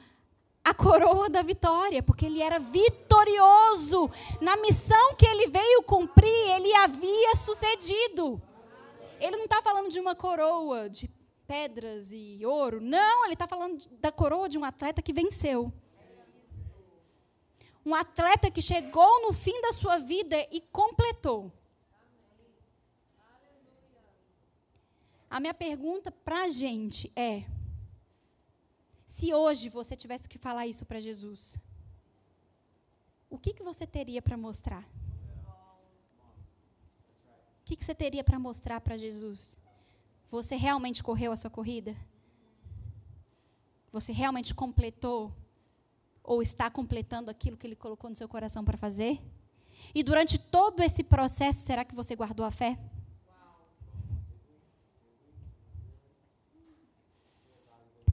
a 0.64 0.72
coroa 0.72 1.28
da 1.28 1.42
vitória, 1.42 2.02
porque 2.02 2.24
ele 2.24 2.40
era 2.40 2.60
vitorioso. 2.60 4.08
Na 4.40 4.56
missão 4.56 5.16
que 5.16 5.26
ele 5.26 5.48
veio 5.48 5.82
cumprir, 5.82 6.28
ele 6.54 6.72
havia 6.74 7.34
sucedido. 7.34 8.40
Ele 9.18 9.36
não 9.36 9.44
está 9.44 9.60
falando 9.60 9.90
de 9.90 9.98
uma 9.98 10.14
coroa 10.14 10.88
de 10.88 11.10
pedras 11.48 12.12
e 12.12 12.44
ouro. 12.46 12.80
Não, 12.80 13.24
ele 13.24 13.34
está 13.34 13.48
falando 13.48 13.84
da 14.00 14.12
coroa 14.12 14.48
de 14.48 14.56
um 14.56 14.64
atleta 14.64 15.02
que 15.02 15.12
venceu. 15.12 15.72
Um 17.84 17.94
atleta 17.94 18.50
que 18.50 18.62
chegou 18.62 19.22
no 19.22 19.32
fim 19.32 19.60
da 19.62 19.72
sua 19.72 19.98
vida 19.98 20.36
e 20.52 20.60
completou. 20.60 21.52
A 25.28 25.40
minha 25.40 25.54
pergunta 25.54 26.10
para 26.10 26.44
a 26.44 26.48
gente 26.48 27.12
é: 27.16 27.44
se 29.06 29.32
hoje 29.34 29.68
você 29.68 29.96
tivesse 29.96 30.28
que 30.28 30.38
falar 30.38 30.66
isso 30.66 30.86
para 30.86 31.00
Jesus, 31.00 31.58
o 33.28 33.38
que, 33.38 33.52
que 33.52 33.62
você 33.62 33.86
teria 33.86 34.22
para 34.22 34.36
mostrar? 34.36 34.88
que, 37.66 37.74
que 37.74 37.84
você 37.84 37.96
teria 37.96 38.22
para 38.22 38.38
mostrar 38.38 38.80
para 38.80 38.96
Jesus? 38.96 39.58
Você 40.30 40.54
realmente 40.54 41.02
correu 41.02 41.32
a 41.32 41.36
sua 41.36 41.50
corrida? 41.50 41.96
Você 43.92 44.12
realmente 44.12 44.54
completou? 44.54 45.34
Ou 46.22 46.40
está 46.40 46.70
completando 46.70 47.28
aquilo 47.28 47.56
que 47.56 47.66
Ele 47.66 47.74
colocou 47.74 48.08
no 48.08 48.14
seu 48.14 48.28
coração 48.28 48.64
para 48.64 48.78
fazer? 48.78 49.20
E 49.92 50.04
durante 50.04 50.38
todo 50.38 50.80
esse 50.80 51.02
processo, 51.02 51.66
será 51.66 51.84
que 51.84 51.94
você 51.94 52.14
guardou 52.14 52.46
a 52.46 52.52
fé? 52.52 52.78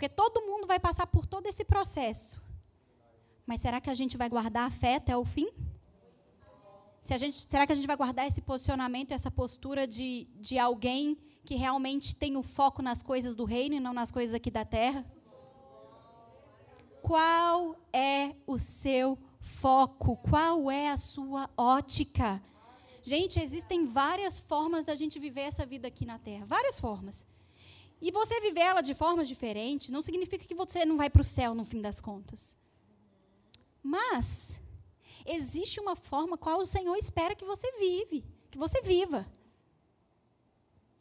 Porque 0.04 0.16
todo 0.22 0.46
mundo 0.46 0.68
vai 0.68 0.82
passar 0.82 1.08
por 1.08 1.26
todo 1.26 1.48
esse 1.48 1.64
processo. 1.64 2.42
Mas 3.46 3.62
será 3.62 3.80
que 3.80 3.90
a 3.90 3.94
gente 3.94 4.18
vai 4.18 4.28
guardar 4.28 4.68
a 4.68 4.70
fé 4.70 4.96
até 4.96 5.16
o 5.16 5.24
fim? 5.24 5.50
Se 7.02 7.18
gente, 7.18 7.46
será 7.50 7.66
que 7.66 7.72
a 7.72 7.76
gente 7.76 7.88
vai 7.88 7.96
guardar 7.96 8.28
esse 8.28 8.42
posicionamento, 8.42 9.14
essa 9.14 9.32
postura 9.32 9.88
de, 9.88 10.28
de 10.42 10.60
alguém 10.60 11.18
que 11.46 11.56
realmente 11.56 12.18
tem 12.18 12.36
o 12.36 12.44
foco 12.44 12.82
nas 12.82 13.02
coisas 13.02 13.34
do 13.34 13.46
reino 13.46 13.76
e 13.76 13.80
não 13.80 13.94
nas 13.94 14.12
coisas 14.12 14.36
aqui 14.36 14.52
da 14.52 14.66
terra? 14.66 15.06
Qual 17.02 17.78
é 17.94 18.36
o 18.46 18.60
seu 18.60 19.18
foco? 19.40 20.18
Qual 20.18 20.70
é 20.70 20.90
a 20.90 20.98
sua 20.98 21.50
ótica? 21.56 22.44
Gente, 23.02 23.40
existem 23.40 23.86
várias 23.86 24.38
formas 24.38 24.84
da 24.84 24.96
gente 24.96 25.18
viver 25.18 25.44
essa 25.44 25.66
vida 25.66 25.88
aqui 25.88 26.06
na 26.06 26.20
terra, 26.20 26.46
várias 26.46 26.78
formas. 26.78 27.26
E 28.06 28.12
você 28.12 28.42
viver 28.42 28.60
ela 28.60 28.82
de 28.82 28.94
formas 28.94 29.30
diferentes 29.30 29.90
não 29.90 30.02
significa 30.02 30.46
que 30.46 30.54
você 30.54 30.84
não 30.84 30.98
vai 30.98 31.10
para 31.10 31.22
o 31.22 31.24
céu 31.24 31.56
no 31.56 31.64
fim 31.64 31.80
das 31.80 32.02
contas. 32.02 32.54
Mas 33.82 34.60
existe 35.26 35.80
uma 35.80 35.96
forma 35.96 36.38
qual 36.38 36.60
o 36.60 36.66
Senhor 36.66 36.98
espera 36.98 37.34
que 37.34 37.46
você 37.46 37.72
vive, 37.80 38.26
que 38.52 38.58
você 38.58 38.82
viva. 38.82 39.26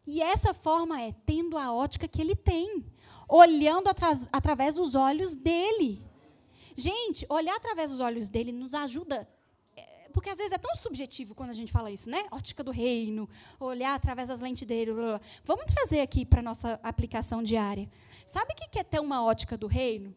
E 0.06 0.22
essa 0.22 0.54
forma 0.54 1.02
é 1.02 1.12
tendo 1.26 1.58
a 1.58 1.72
ótica 1.72 2.06
que 2.06 2.20
ele 2.20 2.36
tem, 2.36 2.86
olhando 3.28 3.90
através 4.32 4.76
dos 4.76 4.94
olhos 4.94 5.34
dele. 5.34 6.00
Gente, 6.76 7.26
olhar 7.28 7.56
através 7.56 7.90
dos 7.90 7.98
olhos 7.98 8.28
dele 8.28 8.52
nos 8.52 8.74
ajuda 8.74 9.28
Porque 10.12 10.30
às 10.30 10.38
vezes 10.38 10.52
é 10.52 10.58
tão 10.58 10.74
subjetivo 10.76 11.34
quando 11.34 11.50
a 11.50 11.54
gente 11.54 11.72
fala 11.72 11.90
isso, 11.90 12.08
né? 12.08 12.26
Ótica 12.30 12.62
do 12.62 12.70
reino, 12.70 13.28
olhar 13.58 13.94
através 13.94 14.28
das 14.28 14.40
lentes 14.40 14.66
dele. 14.66 14.92
Blá, 14.92 15.02
blá. 15.02 15.20
Vamos 15.44 15.64
trazer 15.66 16.00
aqui 16.00 16.24
para 16.24 16.42
nossa 16.42 16.78
aplicação 16.82 17.42
diária. 17.42 17.88
Sabe 18.26 18.52
o 18.52 18.56
que 18.56 18.78
é 18.78 18.84
ter 18.84 19.00
uma 19.00 19.24
ótica 19.24 19.56
do 19.56 19.66
reino? 19.66 20.14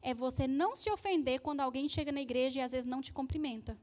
É 0.00 0.14
você 0.14 0.46
não 0.46 0.76
se 0.76 0.88
ofender 0.90 1.40
quando 1.40 1.60
alguém 1.60 1.88
chega 1.88 2.12
na 2.12 2.20
igreja 2.20 2.60
e 2.60 2.62
às 2.62 2.70
vezes 2.70 2.86
não 2.86 3.02
te 3.02 3.12
cumprimenta. 3.12 3.76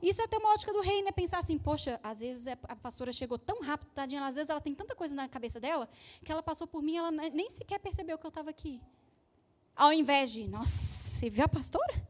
Isso 0.00 0.22
é 0.22 0.28
ter 0.28 0.36
uma 0.36 0.52
ótica 0.52 0.72
do 0.72 0.80
reino, 0.80 1.08
é 1.08 1.12
pensar 1.12 1.40
assim, 1.40 1.58
poxa, 1.58 1.98
às 2.04 2.20
vezes 2.20 2.46
é, 2.46 2.56
a 2.68 2.76
pastora 2.76 3.12
chegou 3.12 3.36
tão 3.36 3.60
rápido, 3.60 3.90
tadinha, 3.90 4.24
às 4.24 4.36
vezes 4.36 4.48
ela 4.48 4.60
tem 4.60 4.72
tanta 4.74 4.94
coisa 4.94 5.12
na 5.12 5.28
cabeça 5.28 5.58
dela, 5.58 5.88
que 6.24 6.30
ela 6.30 6.42
passou 6.42 6.68
por 6.68 6.80
mim, 6.80 6.96
ela 6.96 7.10
nem 7.10 7.50
sequer 7.50 7.80
percebeu 7.80 8.16
que 8.16 8.24
eu 8.24 8.28
estava 8.28 8.48
aqui. 8.48 8.80
Ao 9.74 9.92
invés 9.92 10.30
de, 10.30 10.46
nossa, 10.46 10.70
você 10.70 11.28
viu 11.28 11.44
a 11.44 11.48
pastora? 11.48 12.06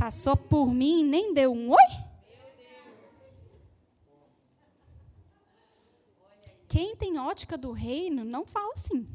Passou 0.00 0.34
por 0.34 0.72
mim 0.72 1.00
e 1.00 1.04
nem 1.04 1.34
deu 1.34 1.52
um 1.52 1.72
oi? 1.72 1.88
Quem 6.66 6.96
tem 6.96 7.18
ótica 7.18 7.58
do 7.58 7.70
reino 7.70 8.24
não 8.24 8.46
fala 8.46 8.72
assim. 8.72 9.06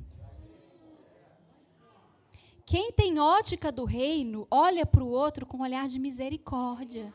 Quem 2.68 2.92
tem 2.92 3.18
ótica 3.18 3.72
do 3.72 3.84
reino 3.84 4.48
olha 4.52 4.86
para 4.86 5.04
o 5.04 5.10
outro 5.10 5.44
com 5.48 5.58
um 5.58 5.64
olhar 5.64 5.88
de 5.88 5.98
misericórdia. 5.98 7.12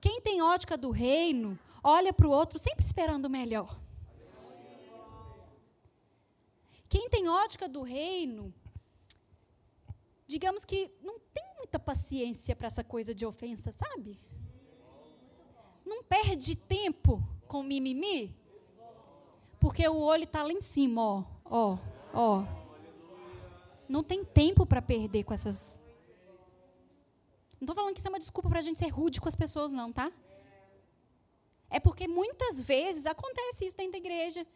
Quem 0.00 0.20
tem 0.20 0.40
ótica 0.40 0.78
do 0.78 0.92
reino 0.92 1.58
olha 1.82 2.12
para 2.12 2.28
o 2.28 2.30
outro 2.30 2.60
sempre 2.60 2.84
esperando 2.84 3.24
o 3.24 3.30
melhor. 3.30 3.76
Quem 6.88 7.08
tem 7.10 7.28
ótica 7.28 7.68
do 7.68 7.82
reino, 7.82 8.54
digamos 10.28 10.64
que 10.64 10.92
não 11.02 11.18
tem 11.34 11.47
muita 11.68 11.78
paciência 11.78 12.56
para 12.56 12.66
essa 12.66 12.82
coisa 12.82 13.14
de 13.14 13.26
ofensa, 13.26 13.70
sabe? 13.72 14.18
Não 15.84 16.02
perde 16.02 16.56
tempo 16.56 17.22
com 17.46 17.62
mimimi, 17.62 18.34
porque 19.60 19.86
o 19.86 19.98
olho 19.98 20.24
está 20.24 20.42
lá 20.42 20.50
em 20.50 20.62
cima, 20.62 21.02
ó, 21.02 21.24
ó, 21.44 21.78
ó 22.14 22.44
não 23.86 24.02
tem 24.02 24.24
tempo 24.24 24.64
para 24.64 24.80
perder 24.80 25.24
com 25.24 25.34
essas. 25.34 25.82
Não 27.60 27.66
estou 27.66 27.74
falando 27.74 27.92
que 27.92 28.00
isso 28.00 28.08
é 28.08 28.10
uma 28.10 28.18
desculpa 28.18 28.48
para 28.48 28.60
a 28.60 28.62
gente 28.62 28.78
ser 28.78 28.88
rude 28.88 29.20
com 29.20 29.28
as 29.28 29.36
pessoas, 29.36 29.70
não, 29.70 29.92
tá? 29.92 30.10
É 31.68 31.78
porque 31.78 32.08
muitas 32.08 32.62
vezes 32.62 33.04
acontece 33.04 33.66
isso 33.66 33.76
dentro 33.76 33.92
da 33.92 33.98
igreja. 33.98 34.46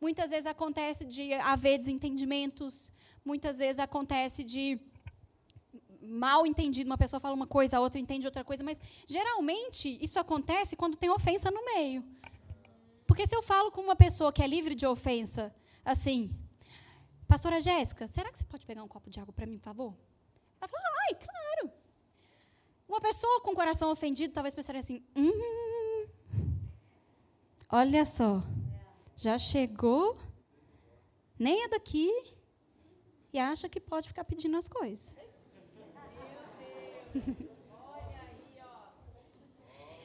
Muitas 0.00 0.30
vezes 0.30 0.46
acontece 0.46 1.04
de 1.04 1.34
haver 1.34 1.78
desentendimentos. 1.78 2.90
Muitas 3.24 3.58
vezes 3.58 3.78
acontece 3.78 4.44
de 4.44 4.78
mal 6.08 6.46
entendido. 6.46 6.88
Uma 6.88 6.98
pessoa 6.98 7.20
fala 7.20 7.34
uma 7.34 7.46
coisa, 7.46 7.76
a 7.76 7.80
outra 7.80 8.00
entende 8.00 8.26
outra 8.26 8.44
coisa. 8.44 8.64
Mas, 8.64 8.80
geralmente, 9.06 9.98
isso 10.00 10.18
acontece 10.18 10.76
quando 10.76 10.96
tem 10.96 11.10
ofensa 11.10 11.50
no 11.50 11.64
meio. 11.64 12.04
Porque 13.06 13.26
se 13.26 13.34
eu 13.34 13.42
falo 13.42 13.70
com 13.70 13.80
uma 13.80 13.96
pessoa 13.96 14.32
que 14.32 14.42
é 14.42 14.46
livre 14.46 14.74
de 14.74 14.86
ofensa, 14.86 15.54
assim, 15.84 16.30
Pastora 17.26 17.60
Jéssica, 17.60 18.06
será 18.08 18.32
que 18.32 18.38
você 18.38 18.44
pode 18.44 18.64
pegar 18.66 18.82
um 18.82 18.88
copo 18.88 19.10
de 19.10 19.20
água 19.20 19.32
para 19.32 19.46
mim, 19.46 19.58
por 19.58 19.64
favor? 19.64 19.94
Ela 20.60 20.68
falou, 20.68 20.86
ai, 21.06 21.14
claro. 21.14 21.72
Uma 22.88 23.00
pessoa 23.00 23.42
com 23.42 23.54
coração 23.54 23.90
ofendido 23.90 24.32
talvez 24.32 24.54
pensaria 24.54 24.80
assim, 24.80 25.04
hum, 25.14 26.06
olha 27.70 28.06
só, 28.06 28.42
já 29.14 29.38
chegou, 29.38 30.18
nem 31.38 31.64
é 31.64 31.68
daqui, 31.68 32.10
e 33.30 33.38
acha 33.38 33.68
que 33.68 33.78
pode 33.78 34.08
ficar 34.08 34.24
pedindo 34.24 34.56
as 34.56 34.66
coisas. 34.68 35.14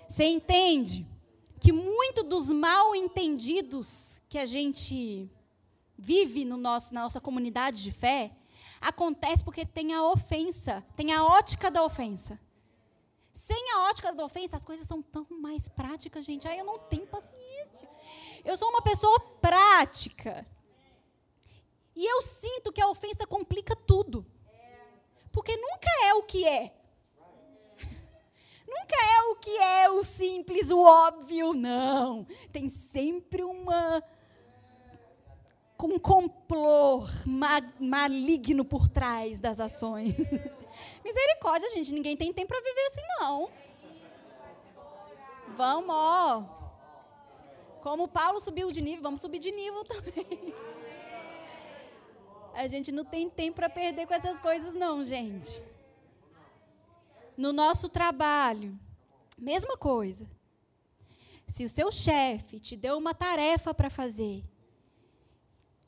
Você 0.07 0.25
entende 0.25 1.07
que 1.59 1.71
muito 1.71 2.23
dos 2.23 2.49
mal 2.49 2.95
entendidos 2.95 4.21
que 4.29 4.37
a 4.37 4.45
gente 4.45 5.29
vive 5.97 6.45
no 6.45 6.57
nosso, 6.57 6.93
na 6.93 7.01
nossa 7.03 7.21
comunidade 7.21 7.81
de 7.81 7.91
fé, 7.91 8.31
acontece 8.79 9.43
porque 9.43 9.65
tem 9.65 9.93
a 9.93 10.03
ofensa, 10.03 10.83
tem 10.95 11.13
a 11.13 11.25
ótica 11.25 11.71
da 11.71 11.83
ofensa. 11.83 12.39
Sem 13.33 13.71
a 13.71 13.89
ótica 13.89 14.13
da 14.13 14.23
ofensa, 14.23 14.55
as 14.55 14.65
coisas 14.65 14.85
são 14.85 15.01
tão 15.01 15.25
mais 15.29 15.67
práticas, 15.67 16.25
gente. 16.25 16.47
Aí 16.47 16.59
eu 16.59 16.65
não 16.65 16.77
tenho 16.79 17.07
paciência. 17.07 17.89
Eu 18.43 18.55
sou 18.57 18.69
uma 18.69 18.81
pessoa 18.81 19.19
prática. 19.41 20.45
E 21.95 22.05
eu 22.05 22.21
sinto 22.21 22.71
que 22.71 22.81
a 22.81 22.87
ofensa 22.87 23.25
complica 23.25 23.75
tudo. 23.75 24.25
Porque 25.31 25.55
nunca 25.57 25.89
é 26.05 26.13
o 26.13 26.23
que 26.23 26.45
é. 26.45 26.73
Nunca 28.67 28.95
é 28.95 29.21
o 29.31 29.35
que 29.35 29.57
é 29.57 29.89
o 29.89 30.03
simples, 30.03 30.71
o 30.71 30.79
óbvio, 30.79 31.53
não. 31.53 32.25
Tem 32.51 32.69
sempre 32.69 33.43
uma 33.43 34.03
um 35.83 35.99
complô 35.99 37.05
ma 37.25 37.61
maligno 37.79 38.63
por 38.63 38.87
trás 38.87 39.39
das 39.39 39.59
ações. 39.59 40.15
Misericórdia, 41.03 41.69
gente, 41.71 41.93
ninguém 41.93 42.15
tem 42.15 42.31
tempo 42.31 42.47
para 42.47 42.61
viver 42.61 42.87
assim, 42.87 43.01
não. 43.19 43.49
Vamos, 45.49 45.89
ó. 45.95 46.43
Como 47.81 48.07
Paulo 48.07 48.39
subiu 48.39 48.71
de 48.71 48.81
nível, 48.81 49.03
vamos 49.03 49.19
subir 49.19 49.39
de 49.39 49.51
nível 49.51 49.83
também. 49.83 50.53
A 52.55 52.67
gente 52.67 52.91
não 52.91 53.03
tem 53.03 53.29
tempo 53.29 53.55
para 53.55 53.69
perder 53.69 54.07
com 54.07 54.13
essas 54.13 54.39
coisas, 54.39 54.73
não, 54.75 55.03
gente. 55.03 55.61
No 57.35 57.51
nosso 57.51 57.89
trabalho, 57.89 58.77
mesma 59.37 59.77
coisa. 59.77 60.29
Se 61.47 61.63
o 61.63 61.69
seu 61.69 61.91
chefe 61.91 62.59
te 62.59 62.75
deu 62.75 62.97
uma 62.97 63.13
tarefa 63.13 63.73
para 63.73 63.89
fazer 63.89 64.43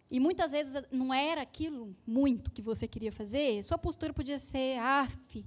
e 0.09 0.19
muitas 0.19 0.51
vezes 0.51 0.73
não 0.91 1.13
era 1.13 1.41
aquilo 1.41 1.95
muito 2.05 2.51
que 2.51 2.61
você 2.61 2.87
queria 2.87 3.11
fazer, 3.11 3.63
sua 3.63 3.77
postura 3.77 4.13
podia 4.13 4.37
ser, 4.37 4.77
af, 4.79 5.45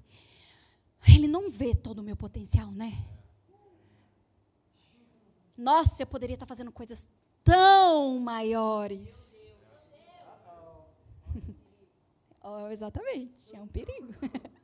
ele 1.07 1.29
não 1.29 1.51
vê 1.51 1.75
todo 1.75 2.01
o 2.01 2.03
meu 2.03 2.17
potencial, 2.17 2.71
né? 2.71 3.05
Nossa, 5.57 6.03
eu 6.03 6.07
poderia 6.07 6.35
estar 6.35 6.47
fazendo 6.47 6.73
coisas 6.73 7.07
tão 7.45 8.19
maiores. 8.19 9.33
oh, 12.43 12.69
exatamente, 12.69 13.55
é 13.55 13.61
um 13.61 13.67
perigo. 13.67 14.15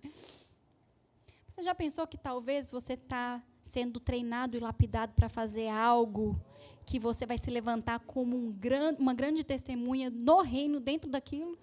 você 1.55 1.63
já 1.63 1.73
pensou 1.73 2.05
que 2.05 2.19
talvez 2.19 2.69
você 2.69 2.95
está 2.95 3.41
sendo 3.63 4.01
treinado 4.01 4.57
e 4.57 4.61
lapidado 4.61 5.13
para 5.15 5.29
fazer 5.29 5.69
algo 5.69 6.37
que 6.85 6.99
você 6.99 7.25
vai 7.25 7.39
se 7.39 7.49
levantar 7.49 8.01
como 8.01 8.37
um 8.37 8.51
gran, 8.51 8.97
uma 8.99 9.15
grande 9.15 9.45
testemunha 9.45 10.11
no 10.11 10.41
reino, 10.41 10.81
dentro 10.81 11.09
daquilo. 11.09 11.57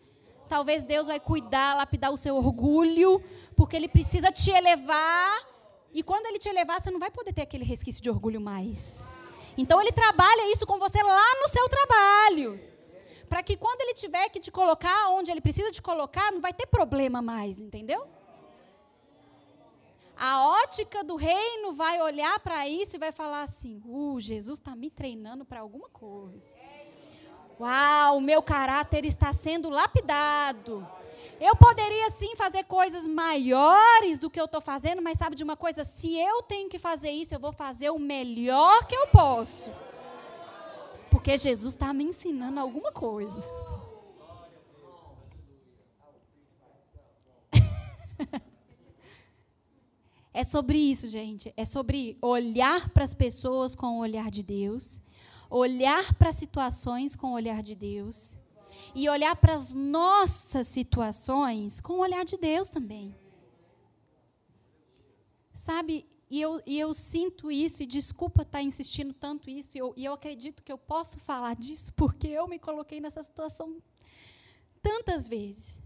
Talvez 0.47 0.85
Deus 0.85 1.07
vai 1.07 1.19
cuidar, 1.19 1.75
lapidar 1.75 2.09
o 2.09 2.15
seu 2.15 2.37
orgulho, 2.37 3.21
porque 3.53 3.75
Ele 3.75 3.89
precisa 3.89 4.31
te 4.31 4.49
elevar. 4.49 5.37
E 5.91 6.01
quando 6.01 6.25
Ele 6.25 6.39
te 6.39 6.47
elevar, 6.47 6.79
você 6.79 6.89
não 6.89 6.99
vai 6.99 7.11
poder 7.11 7.33
ter 7.33 7.41
aquele 7.41 7.65
resquício 7.65 8.01
de 8.01 8.09
orgulho 8.09 8.39
mais. 8.39 9.03
Então 9.57 9.81
Ele 9.81 9.91
trabalha 9.91 10.53
isso 10.53 10.65
com 10.65 10.79
você 10.79 11.03
lá 11.03 11.35
no 11.41 11.49
seu 11.49 11.67
trabalho. 11.67 12.57
Para 13.27 13.43
que 13.43 13.57
quando 13.57 13.81
Ele 13.81 13.93
tiver 13.93 14.29
que 14.29 14.39
te 14.39 14.51
colocar 14.51 15.09
onde 15.09 15.29
Ele 15.29 15.41
precisa 15.41 15.69
te 15.69 15.81
colocar, 15.81 16.31
não 16.31 16.39
vai 16.39 16.53
ter 16.53 16.65
problema 16.67 17.21
mais, 17.21 17.59
entendeu? 17.59 18.07
A 20.23 20.45
ótica 20.45 21.03
do 21.03 21.15
reino 21.15 21.73
vai 21.73 21.99
olhar 21.99 22.39
para 22.41 22.67
isso 22.67 22.95
e 22.95 22.99
vai 22.99 23.11
falar 23.11 23.41
assim: 23.41 23.81
uh, 23.83 24.19
Jesus 24.19 24.59
está 24.59 24.75
me 24.75 24.91
treinando 24.91 25.43
para 25.43 25.61
alguma 25.61 25.89
coisa. 25.89 26.53
Uau, 27.59 28.17
o 28.17 28.21
meu 28.21 28.39
caráter 28.43 29.03
está 29.03 29.33
sendo 29.33 29.67
lapidado. 29.67 30.87
Eu 31.39 31.55
poderia 31.55 32.11
sim 32.11 32.35
fazer 32.35 32.65
coisas 32.65 33.07
maiores 33.07 34.19
do 34.19 34.29
que 34.29 34.39
eu 34.39 34.45
estou 34.45 34.61
fazendo, 34.61 35.01
mas 35.01 35.17
sabe 35.17 35.35
de 35.35 35.43
uma 35.43 35.57
coisa? 35.57 35.83
Se 35.83 36.15
eu 36.15 36.43
tenho 36.43 36.69
que 36.69 36.77
fazer 36.77 37.09
isso, 37.09 37.33
eu 37.33 37.39
vou 37.39 37.51
fazer 37.51 37.89
o 37.89 37.97
melhor 37.97 38.85
que 38.85 38.93
eu 38.93 39.07
posso. 39.07 39.71
Porque 41.09 41.35
Jesus 41.35 41.73
está 41.73 41.91
me 41.91 42.03
ensinando 42.03 42.59
alguma 42.59 42.91
coisa. 42.91 43.43
É 50.33 50.43
sobre 50.43 50.77
isso, 50.77 51.07
gente. 51.07 51.53
É 51.57 51.65
sobre 51.65 52.17
olhar 52.21 52.89
para 52.89 53.03
as 53.03 53.13
pessoas 53.13 53.75
com 53.75 53.97
o 53.97 53.99
olhar 53.99 54.31
de 54.31 54.41
Deus, 54.41 55.01
olhar 55.49 56.13
para 56.15 56.29
as 56.29 56.37
situações 56.37 57.15
com 57.15 57.27
o 57.27 57.33
olhar 57.33 57.61
de 57.61 57.75
Deus 57.75 58.37
e 58.95 59.09
olhar 59.09 59.35
para 59.35 59.53
as 59.53 59.73
nossas 59.73 60.67
situações 60.67 61.81
com 61.81 61.93
o 61.93 61.99
olhar 61.99 62.23
de 62.23 62.37
Deus 62.37 62.69
também. 62.69 63.15
Sabe, 65.53 66.05
e 66.29 66.39
eu, 66.39 66.61
e 66.65 66.79
eu 66.79 66.93
sinto 66.93 67.51
isso, 67.51 67.83
e 67.83 67.85
desculpa 67.85 68.43
estar 68.43 68.61
insistindo 68.61 69.13
tanto 69.13 69.49
isso, 69.49 69.77
e 69.77 69.79
eu, 69.79 69.93
e 69.97 70.05
eu 70.05 70.13
acredito 70.13 70.63
que 70.63 70.71
eu 70.71 70.77
posso 70.77 71.19
falar 71.19 71.55
disso 71.55 71.91
porque 71.97 72.27
eu 72.27 72.47
me 72.47 72.57
coloquei 72.57 73.01
nessa 73.01 73.21
situação 73.21 73.81
tantas 74.81 75.27
vezes. 75.27 75.80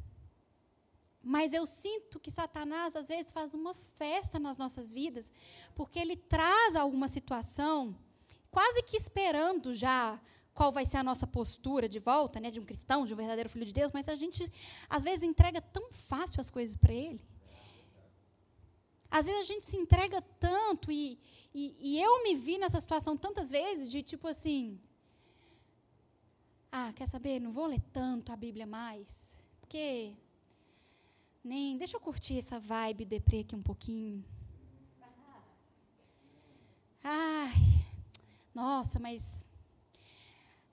Mas 1.27 1.53
eu 1.53 1.65
sinto 1.65 2.19
que 2.19 2.29
Satanás, 2.29 2.95
às 2.95 3.07
vezes, 3.07 3.31
faz 3.31 3.55
uma 3.55 3.73
festa 3.73 4.38
nas 4.38 4.59
nossas 4.59 4.91
vidas, 4.91 5.31
porque 5.73 5.97
ele 5.97 6.15
traz 6.15 6.75
alguma 6.75 7.07
situação, 7.07 7.97
quase 8.51 8.83
que 8.83 8.95
esperando 8.95 9.73
já 9.73 10.21
qual 10.53 10.71
vai 10.71 10.85
ser 10.85 10.97
a 10.97 11.03
nossa 11.03 11.25
postura 11.25 11.89
de 11.89 11.97
volta, 11.97 12.39
né, 12.39 12.51
de 12.51 12.59
um 12.59 12.63
cristão, 12.63 13.05
de 13.07 13.13
um 13.15 13.17
verdadeiro 13.17 13.49
filho 13.49 13.65
de 13.65 13.73
Deus, 13.73 13.91
mas 13.91 14.07
a 14.07 14.13
gente, 14.13 14.49
às 14.88 15.03
vezes, 15.03 15.23
entrega 15.23 15.59
tão 15.59 15.91
fácil 15.91 16.39
as 16.39 16.51
coisas 16.51 16.75
para 16.77 16.93
ele. 16.93 17.19
Às 19.09 19.25
vezes 19.25 19.41
a 19.41 19.53
gente 19.53 19.65
se 19.65 19.75
entrega 19.75 20.21
tanto, 20.21 20.91
e, 20.91 21.19
e, 21.55 21.75
e 21.79 22.01
eu 22.01 22.21
me 22.21 22.35
vi 22.35 22.59
nessa 22.59 22.79
situação 22.79 23.17
tantas 23.17 23.49
vezes, 23.49 23.89
de 23.89 24.03
tipo 24.03 24.27
assim, 24.27 24.79
ah, 26.71 26.93
quer 26.93 27.07
saber? 27.07 27.39
Não 27.39 27.51
vou 27.51 27.65
ler 27.65 27.81
tanto 27.91 28.31
a 28.31 28.35
Bíblia 28.35 28.67
mais, 28.67 29.41
porque 29.59 30.13
nem 31.45 31.77
deixa 31.77 31.95
eu 31.95 32.01
curtir 32.01 32.38
essa 32.39 32.60
vibe 32.60 33.05
deprê 33.05 33.39
aqui 33.39 33.55
um 33.55 33.62
pouquinho. 33.62 34.25
Ai, 37.03 37.53
nossa, 38.53 38.99
mas 38.99 39.45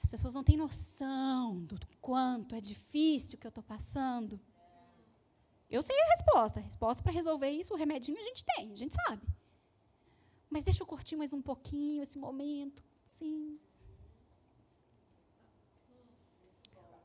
as 0.03 0.09
pessoas 0.09 0.33
não 0.33 0.43
têm 0.43 0.57
noção 0.57 1.63
do 1.65 1.79
quanto 2.01 2.55
é 2.55 2.61
difícil 2.61 3.39
que 3.39 3.47
eu 3.47 3.51
estou 3.51 3.63
passando. 3.63 4.41
Eu 5.71 5.83
sei 5.83 5.95
a 6.01 6.11
resposta. 6.17 6.59
A 6.59 6.63
resposta 6.63 7.03
para 7.03 7.13
resolver 7.13 7.51
isso, 7.51 7.75
o 7.75 7.77
remedinho 7.77 8.19
a 8.19 8.23
gente 8.23 8.43
tem, 8.45 8.73
a 8.73 8.77
gente 8.77 8.95
sabe. 9.07 9.27
Mas 10.49 10.65
deixa 10.65 10.83
eu 10.83 10.87
curtir 10.87 11.17
mais 11.17 11.33
um 11.35 11.43
pouquinho 11.43 12.03
esse 12.03 12.19
momento. 12.19 12.83
Sim. 13.19 13.59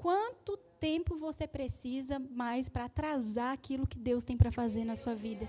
quanto 0.07 0.57
tempo 0.79 1.17
você 1.17 1.47
precisa 1.47 2.19
mais 2.19 2.69
para 2.69 2.85
atrasar 2.85 3.53
aquilo 3.53 3.87
que 3.87 3.97
Deus 3.97 4.23
tem 4.23 4.37
para 4.37 4.51
fazer 4.51 4.85
na 4.85 4.95
sua 4.95 5.15
vida? 5.15 5.47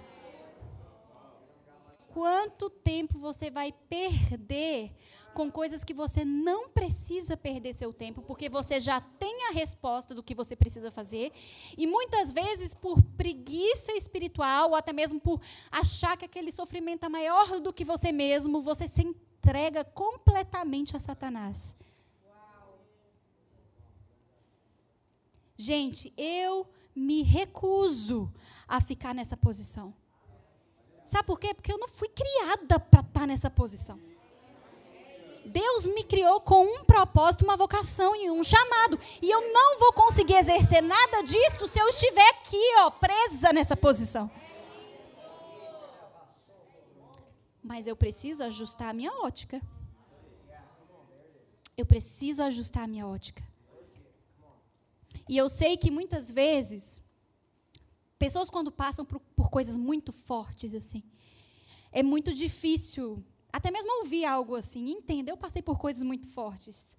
Quanto 2.08 2.70
tempo 2.70 3.18
você 3.18 3.50
vai 3.50 3.72
perder 3.88 4.90
com 5.34 5.50
coisas 5.52 5.84
que 5.84 5.94
você 5.94 6.24
não 6.24 6.68
precisa 6.68 7.36
perder 7.36 7.74
seu 7.74 7.92
tempo, 7.92 8.22
porque 8.22 8.48
você 8.48 8.80
já 8.80 9.00
tem 9.00 9.44
a 9.48 9.52
resposta 9.52 10.14
do 10.14 10.22
que 10.22 10.34
você 10.34 10.56
precisa 10.56 10.90
fazer, 10.90 11.32
e 11.76 11.86
muitas 11.86 12.32
vezes 12.32 12.74
por 12.74 13.00
preguiça 13.16 13.92
espiritual, 13.92 14.70
ou 14.70 14.74
até 14.74 14.92
mesmo 14.92 15.20
por 15.20 15.40
achar 15.70 16.16
que 16.16 16.24
aquele 16.24 16.50
sofrimento 16.50 17.06
é 17.06 17.08
maior 17.08 17.60
do 17.60 17.72
que 17.72 17.84
você 17.84 18.10
mesmo, 18.10 18.62
você 18.62 18.88
se 18.88 19.02
entrega 19.02 19.84
completamente 19.84 20.96
a 20.96 21.00
Satanás. 21.00 21.76
Gente, 25.58 26.12
eu 26.16 26.68
me 26.94 27.22
recuso 27.22 28.32
a 28.66 28.80
ficar 28.80 29.12
nessa 29.12 29.36
posição. 29.36 29.92
Sabe 31.04 31.26
por 31.26 31.40
quê? 31.40 31.52
Porque 31.52 31.72
eu 31.72 31.78
não 31.78 31.88
fui 31.88 32.08
criada 32.08 32.78
para 32.78 33.00
estar 33.00 33.20
tá 33.20 33.26
nessa 33.26 33.50
posição. 33.50 33.98
Deus 35.44 35.86
me 35.86 36.04
criou 36.04 36.40
com 36.40 36.64
um 36.64 36.84
propósito, 36.84 37.44
uma 37.44 37.56
vocação 37.56 38.14
e 38.14 38.30
um 38.30 38.44
chamado. 38.44 39.00
E 39.20 39.28
eu 39.28 39.52
não 39.52 39.80
vou 39.80 39.92
conseguir 39.94 40.34
exercer 40.34 40.82
nada 40.82 41.22
disso 41.22 41.66
se 41.66 41.78
eu 41.78 41.88
estiver 41.88 42.28
aqui, 42.30 42.62
ó, 42.80 42.90
presa 42.90 43.52
nessa 43.52 43.76
posição. 43.76 44.30
Mas 47.62 47.86
eu 47.86 47.96
preciso 47.96 48.44
ajustar 48.44 48.90
a 48.90 48.92
minha 48.92 49.12
ótica. 49.12 49.60
Eu 51.76 51.86
preciso 51.86 52.42
ajustar 52.42 52.84
a 52.84 52.86
minha 52.86 53.06
ótica. 53.06 53.47
E 55.28 55.36
eu 55.36 55.48
sei 55.48 55.76
que 55.76 55.90
muitas 55.90 56.30
vezes, 56.30 57.02
pessoas 58.18 58.48
quando 58.48 58.72
passam 58.72 59.04
por, 59.04 59.20
por 59.36 59.50
coisas 59.50 59.76
muito 59.76 60.10
fortes, 60.12 60.74
assim, 60.74 61.02
é 61.92 62.02
muito 62.02 62.32
difícil, 62.32 63.22
até 63.52 63.70
mesmo 63.70 64.00
ouvir 64.00 64.24
algo 64.24 64.56
assim, 64.56 64.90
entender, 64.90 65.32
eu 65.32 65.36
passei 65.36 65.60
por 65.60 65.78
coisas 65.78 66.02
muito 66.02 66.26
fortes. 66.28 66.96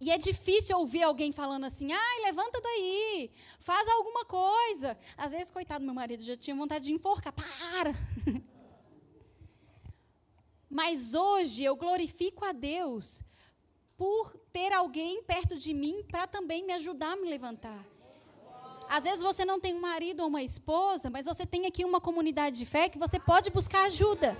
E 0.00 0.10
é 0.10 0.18
difícil 0.18 0.76
ouvir 0.76 1.02
alguém 1.02 1.32
falando 1.32 1.64
assim, 1.64 1.92
ai, 1.92 2.22
levanta 2.22 2.60
daí, 2.60 3.30
faz 3.60 3.88
alguma 3.88 4.24
coisa. 4.24 4.98
Às 5.16 5.30
vezes, 5.32 5.50
coitado, 5.50 5.84
meu 5.84 5.94
marido 5.94 6.22
já 6.22 6.36
tinha 6.36 6.54
vontade 6.54 6.86
de 6.86 6.92
enforcar, 6.92 7.32
para! 7.32 7.94
Mas 10.68 11.14
hoje 11.14 11.62
eu 11.62 11.76
glorifico 11.76 12.44
a 12.44 12.50
Deus 12.50 13.22
por 13.96 14.36
ter 14.52 14.72
alguém 14.72 15.22
perto 15.22 15.56
de 15.56 15.72
mim 15.72 16.04
para 16.10 16.26
também 16.26 16.64
me 16.64 16.72
ajudar 16.72 17.12
a 17.12 17.16
me 17.16 17.28
levantar. 17.28 17.84
Às 18.88 19.04
vezes 19.04 19.22
você 19.22 19.44
não 19.44 19.58
tem 19.58 19.74
um 19.74 19.80
marido 19.80 20.20
ou 20.20 20.28
uma 20.28 20.42
esposa, 20.42 21.08
mas 21.08 21.26
você 21.26 21.46
tem 21.46 21.66
aqui 21.66 21.84
uma 21.84 22.00
comunidade 22.00 22.58
de 22.58 22.66
fé 22.66 22.88
que 22.88 22.98
você 22.98 23.18
pode 23.18 23.50
buscar 23.50 23.84
ajuda. 23.84 24.36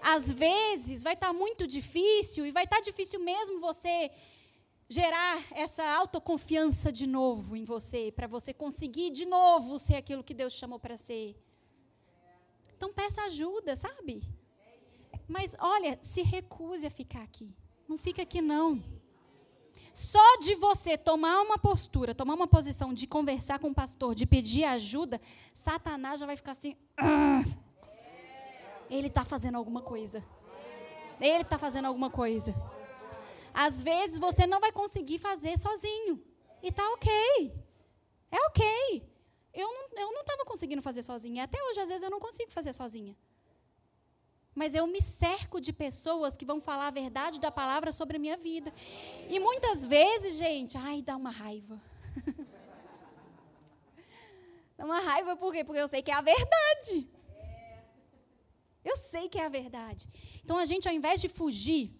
Às 0.00 0.30
vezes 0.30 1.02
vai 1.02 1.14
estar 1.14 1.28
tá 1.28 1.32
muito 1.32 1.66
difícil 1.66 2.46
e 2.46 2.50
vai 2.50 2.64
estar 2.64 2.76
tá 2.76 2.82
difícil 2.82 3.20
mesmo 3.20 3.60
você 3.60 4.10
gerar 4.88 5.44
essa 5.52 5.84
autoconfiança 5.84 6.90
de 6.90 7.06
novo 7.06 7.54
em 7.54 7.64
você, 7.64 8.10
para 8.10 8.26
você 8.26 8.54
conseguir 8.54 9.10
de 9.10 9.26
novo 9.26 9.78
ser 9.78 9.96
aquilo 9.96 10.24
que 10.24 10.32
Deus 10.32 10.54
chamou 10.54 10.78
para 10.78 10.96
ser. 10.96 11.36
Então 12.74 12.92
peça 12.92 13.22
ajuda, 13.22 13.76
sabe? 13.76 14.22
Mas 15.26 15.54
olha, 15.58 15.98
se 16.00 16.22
recuse 16.22 16.86
a 16.86 16.90
ficar 16.90 17.22
aqui. 17.22 17.54
Não 17.88 17.96
fica 17.96 18.22
aqui, 18.22 18.42
não. 18.42 18.82
Só 19.94 20.36
de 20.38 20.54
você 20.54 20.96
tomar 20.96 21.40
uma 21.40 21.58
postura, 21.58 22.14
tomar 22.14 22.34
uma 22.34 22.46
posição 22.46 22.92
de 22.92 23.06
conversar 23.06 23.58
com 23.58 23.70
o 23.70 23.74
pastor, 23.74 24.14
de 24.14 24.26
pedir 24.26 24.64
ajuda, 24.64 25.20
Satanás 25.54 26.20
já 26.20 26.26
vai 26.26 26.36
ficar 26.36 26.52
assim. 26.52 26.76
Ah, 26.96 27.42
ele 28.90 29.08
está 29.08 29.24
fazendo 29.24 29.56
alguma 29.56 29.82
coisa. 29.82 30.22
Ele 31.20 31.42
está 31.42 31.58
fazendo 31.58 31.86
alguma 31.86 32.10
coisa. 32.10 32.54
Às 33.52 33.82
vezes 33.82 34.18
você 34.18 34.46
não 34.46 34.60
vai 34.60 34.70
conseguir 34.70 35.18
fazer 35.18 35.58
sozinho. 35.58 36.22
E 36.62 36.70
tá 36.70 36.88
ok. 36.92 37.10
É 38.30 38.36
ok. 38.46 39.10
Eu 39.52 39.68
não 39.96 40.20
estava 40.20 40.44
conseguindo 40.44 40.82
fazer 40.82 41.02
sozinha. 41.02 41.44
Até 41.44 41.60
hoje, 41.64 41.80
às 41.80 41.88
vezes, 41.88 42.04
eu 42.04 42.10
não 42.10 42.20
consigo 42.20 42.52
fazer 42.52 42.72
sozinha 42.72 43.16
mas 44.58 44.74
eu 44.74 44.88
me 44.88 45.00
cerco 45.00 45.60
de 45.60 45.72
pessoas 45.72 46.36
que 46.36 46.44
vão 46.44 46.60
falar 46.60 46.88
a 46.88 46.90
verdade 46.90 47.38
da 47.38 47.48
palavra 47.48 47.92
sobre 47.92 48.16
a 48.16 48.20
minha 48.20 48.36
vida. 48.36 48.74
E 49.30 49.38
muitas 49.38 49.84
vezes, 49.84 50.36
gente, 50.36 50.76
ai, 50.76 51.00
dá 51.00 51.16
uma 51.16 51.30
raiva. 51.30 51.80
dá 54.76 54.84
uma 54.84 54.98
raiva 54.98 55.36
por 55.36 55.52
quê? 55.52 55.62
Porque 55.62 55.80
eu 55.80 55.86
sei 55.86 56.02
que 56.02 56.10
é 56.10 56.14
a 56.14 56.20
verdade. 56.20 57.08
Eu 58.84 58.96
sei 58.96 59.28
que 59.28 59.38
é 59.38 59.46
a 59.46 59.48
verdade. 59.48 60.08
Então 60.42 60.58
a 60.58 60.64
gente, 60.64 60.88
ao 60.88 60.94
invés 60.94 61.20
de 61.20 61.28
fugir, 61.28 61.92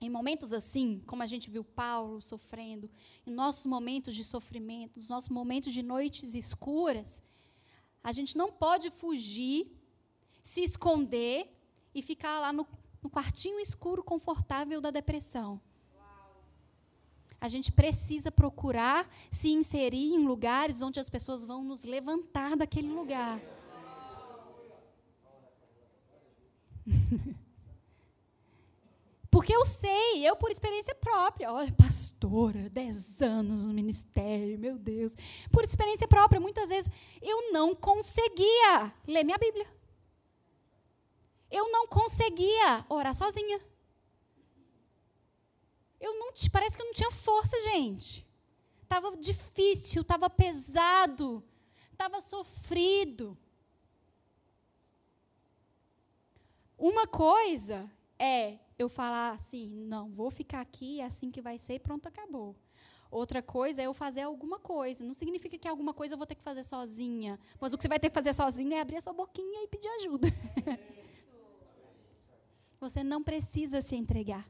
em 0.00 0.08
momentos 0.08 0.54
assim, 0.54 1.02
como 1.04 1.22
a 1.22 1.26
gente 1.26 1.50
viu 1.50 1.62
Paulo 1.62 2.22
sofrendo, 2.22 2.90
em 3.26 3.30
nossos 3.30 3.66
momentos 3.66 4.16
de 4.16 4.24
sofrimento, 4.24 4.96
nos 4.96 5.10
nossos 5.10 5.28
momentos 5.28 5.74
de 5.74 5.82
noites 5.82 6.34
escuras, 6.34 7.22
a 8.02 8.12
gente 8.12 8.34
não 8.34 8.50
pode 8.50 8.90
fugir, 8.90 9.70
se 10.42 10.62
esconder 10.62 11.57
e 11.98 12.02
ficar 12.02 12.38
lá 12.40 12.52
no, 12.52 12.66
no 13.02 13.10
quartinho 13.10 13.58
escuro, 13.60 14.02
confortável 14.02 14.80
da 14.80 14.90
depressão. 14.90 15.60
A 17.40 17.48
gente 17.48 17.70
precisa 17.70 18.32
procurar 18.32 19.08
se 19.30 19.48
inserir 19.48 20.12
em 20.12 20.26
lugares 20.26 20.82
onde 20.82 20.98
as 20.98 21.08
pessoas 21.08 21.44
vão 21.44 21.62
nos 21.62 21.84
levantar 21.84 22.56
daquele 22.56 22.88
lugar. 22.88 23.40
Porque 29.30 29.54
eu 29.54 29.64
sei, 29.64 30.26
eu 30.26 30.34
por 30.34 30.50
experiência 30.50 30.94
própria, 30.96 31.52
olha, 31.52 31.70
pastora, 31.72 32.68
10 32.70 33.22
anos 33.22 33.66
no 33.66 33.74
ministério, 33.74 34.58
meu 34.58 34.76
Deus. 34.76 35.14
Por 35.52 35.64
experiência 35.64 36.08
própria, 36.08 36.40
muitas 36.40 36.70
vezes 36.70 36.90
eu 37.22 37.52
não 37.52 37.72
conseguia 37.74 38.92
ler 39.06 39.22
minha 39.22 39.38
Bíblia. 39.38 39.77
Eu 41.50 41.70
não 41.70 41.86
conseguia 41.86 42.84
orar 42.88 43.14
sozinha. 43.14 43.60
Eu 46.00 46.18
não, 46.18 46.32
parece 46.52 46.76
que 46.76 46.82
eu 46.82 46.86
não 46.86 46.92
tinha 46.92 47.10
força, 47.10 47.60
gente. 47.60 48.26
Tava 48.88 49.16
difícil, 49.16 50.04
tava 50.04 50.30
pesado, 50.30 51.42
tava 51.96 52.20
sofrido. 52.20 53.36
Uma 56.78 57.06
coisa 57.06 57.90
é 58.18 58.58
eu 58.78 58.88
falar 58.88 59.32
assim, 59.32 59.84
não, 59.86 60.08
vou 60.10 60.30
ficar 60.30 60.60
aqui, 60.60 61.00
é 61.00 61.04
assim 61.04 61.30
que 61.30 61.40
vai 61.40 61.58
ser, 61.58 61.80
pronto, 61.80 62.06
acabou. 62.06 62.54
Outra 63.10 63.42
coisa 63.42 63.82
é 63.82 63.86
eu 63.86 63.94
fazer 63.94 64.20
alguma 64.20 64.58
coisa. 64.58 65.02
Não 65.02 65.14
significa 65.14 65.56
que 65.58 65.66
alguma 65.66 65.94
coisa 65.94 66.14
eu 66.14 66.18
vou 66.18 66.26
ter 66.26 66.34
que 66.34 66.42
fazer 66.42 66.62
sozinha. 66.62 67.40
Mas 67.58 67.72
o 67.72 67.76
que 67.76 67.82
você 67.82 67.88
vai 67.88 67.98
ter 67.98 68.10
que 68.10 68.14
fazer 68.14 68.34
sozinha 68.34 68.76
é 68.76 68.80
abrir 68.80 68.96
a 68.96 69.00
sua 69.00 69.14
boquinha 69.14 69.64
e 69.64 69.66
pedir 69.66 69.88
ajuda. 69.88 70.28
Você 72.80 73.02
não 73.02 73.22
precisa 73.22 73.80
se 73.80 73.96
entregar. 73.96 74.48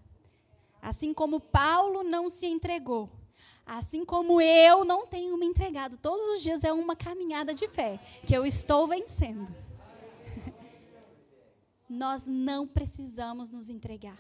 Assim 0.81 1.13
como 1.13 1.41
Paulo 1.41 2.03
não 2.05 2.29
se 2.29 2.47
entregou, 2.47 3.11
Assim 3.69 4.03
como 4.03 4.41
eu 4.41 4.83
não 4.83 5.07
tenho 5.07 5.37
me 5.37 5.45
entregado. 5.45 5.99
Todos 5.99 6.27
os 6.29 6.43
dias 6.43 6.65
é 6.65 6.73
uma 6.73 6.97
caminhada 6.97 7.53
de 7.53 7.69
fé 7.69 8.01
que 8.27 8.33
eu 8.33 8.47
estou 8.47 8.89
vencendo. 8.89 9.47
Nós 11.87 12.27
não 12.27 12.67
precisamos 12.67 13.51
nos 13.51 13.69
entregar. 13.69 14.17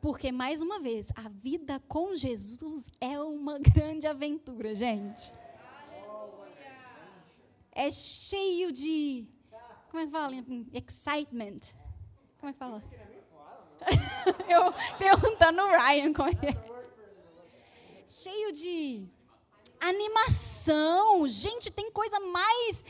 Porque, 0.00 0.30
mais 0.30 0.62
uma 0.62 0.78
vez, 0.78 1.08
a 1.16 1.28
vida 1.28 1.80
com 1.88 2.14
Jesus 2.14 2.88
é 3.00 3.20
uma 3.20 3.58
grande 3.58 4.06
aventura, 4.06 4.76
gente. 4.76 5.32
É 7.72 7.90
cheio 7.90 8.70
de. 8.70 9.26
Como 9.90 10.02
é 10.02 10.06
que 10.06 10.12
fala? 10.12 10.36
Excitement. 10.72 11.74
Como 12.42 12.50
é 12.50 12.52
que 12.54 12.58
fala? 12.58 12.82
Eu 14.50 14.74
perguntando 14.98 15.62
o 15.62 15.70
Ryan 15.70 16.12
como 16.12 16.28
é 16.28 16.32
é. 16.48 16.56
Cheio 18.08 18.52
de 18.52 19.06
animação. 19.80 21.28
Gente, 21.28 21.70
tem 21.70 21.88
coisa 21.92 22.18
mais. 22.18 22.84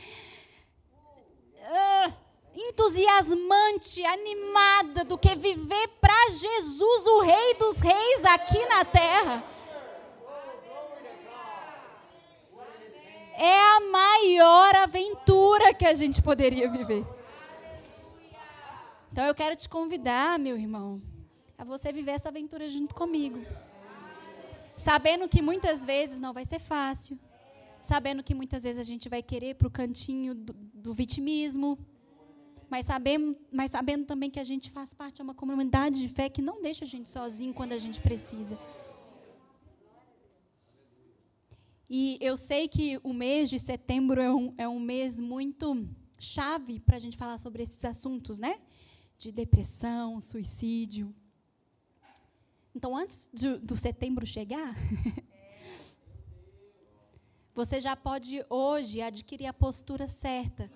Uh, 1.59 2.13
entusiasmante, 2.55 4.03
animada 4.03 5.03
do 5.03 5.19
que 5.19 5.35
viver 5.35 5.87
para 6.01 6.31
Jesus, 6.31 7.05
o 7.05 7.21
Rei 7.21 7.53
dos 7.53 7.77
Reis, 7.77 8.25
aqui 8.25 8.65
na 8.65 8.83
terra. 8.83 9.43
É 13.37 13.61
a 13.75 13.79
maior 13.81 14.75
aventura 14.77 15.75
que 15.75 15.85
a 15.85 15.93
gente 15.93 16.23
poderia 16.23 16.67
viver. 16.71 17.05
Então 19.13 19.25
eu 19.27 19.35
quero 19.35 19.55
te 19.55 19.69
convidar, 19.69 20.39
meu 20.39 20.57
irmão, 20.57 20.99
a 21.55 21.63
você 21.63 21.93
viver 21.93 22.13
essa 22.13 22.29
aventura 22.29 22.67
junto 22.67 22.95
comigo. 22.95 23.45
Sabendo 24.75 25.29
que 25.29 25.39
muitas 25.39 25.85
vezes 25.85 26.19
não 26.19 26.33
vai 26.33 26.45
ser 26.45 26.57
fácil. 26.57 27.19
Sabendo 27.83 28.23
que 28.23 28.33
muitas 28.33 28.63
vezes 28.63 28.81
a 28.81 28.83
gente 28.83 29.07
vai 29.07 29.21
querer 29.21 29.53
para 29.53 29.67
o 29.67 29.69
cantinho 29.69 30.33
do, 30.33 30.53
do 30.53 30.95
vitimismo, 30.95 31.77
mas 32.67 32.87
sabendo, 32.87 33.37
mas 33.51 33.69
sabendo 33.69 34.03
também 34.03 34.31
que 34.31 34.39
a 34.39 34.43
gente 34.43 34.71
faz 34.71 34.95
parte 34.95 35.17
de 35.17 35.21
uma 35.21 35.35
comunidade 35.35 35.99
de 36.01 36.09
fé 36.09 36.27
que 36.27 36.41
não 36.41 36.59
deixa 36.59 36.83
a 36.83 36.87
gente 36.87 37.07
sozinho 37.07 37.53
quando 37.53 37.73
a 37.73 37.77
gente 37.77 37.99
precisa. 37.99 38.57
E 41.87 42.17
eu 42.19 42.35
sei 42.35 42.67
que 42.67 42.99
o 43.03 43.13
mês 43.13 43.47
de 43.47 43.59
setembro 43.59 44.19
é 44.19 44.33
um, 44.33 44.55
é 44.57 44.67
um 44.67 44.79
mês 44.79 45.21
muito 45.21 45.87
chave 46.17 46.79
para 46.79 46.97
a 46.97 46.99
gente 46.99 47.15
falar 47.15 47.37
sobre 47.37 47.61
esses 47.61 47.85
assuntos, 47.85 48.39
né? 48.39 48.59
De 49.23 49.31
depressão, 49.31 50.19
suicídio. 50.19 51.13
Então, 52.75 52.95
antes 52.95 53.29
de, 53.33 53.57
do 53.57 53.75
setembro 53.75 54.25
chegar, 54.25 54.75
você 57.55 57.79
já 57.79 57.95
pode 57.95 58.45
hoje 58.49 59.01
adquirir 59.01 59.47
a 59.47 59.53
postura 59.53 60.07
certa 60.07 60.69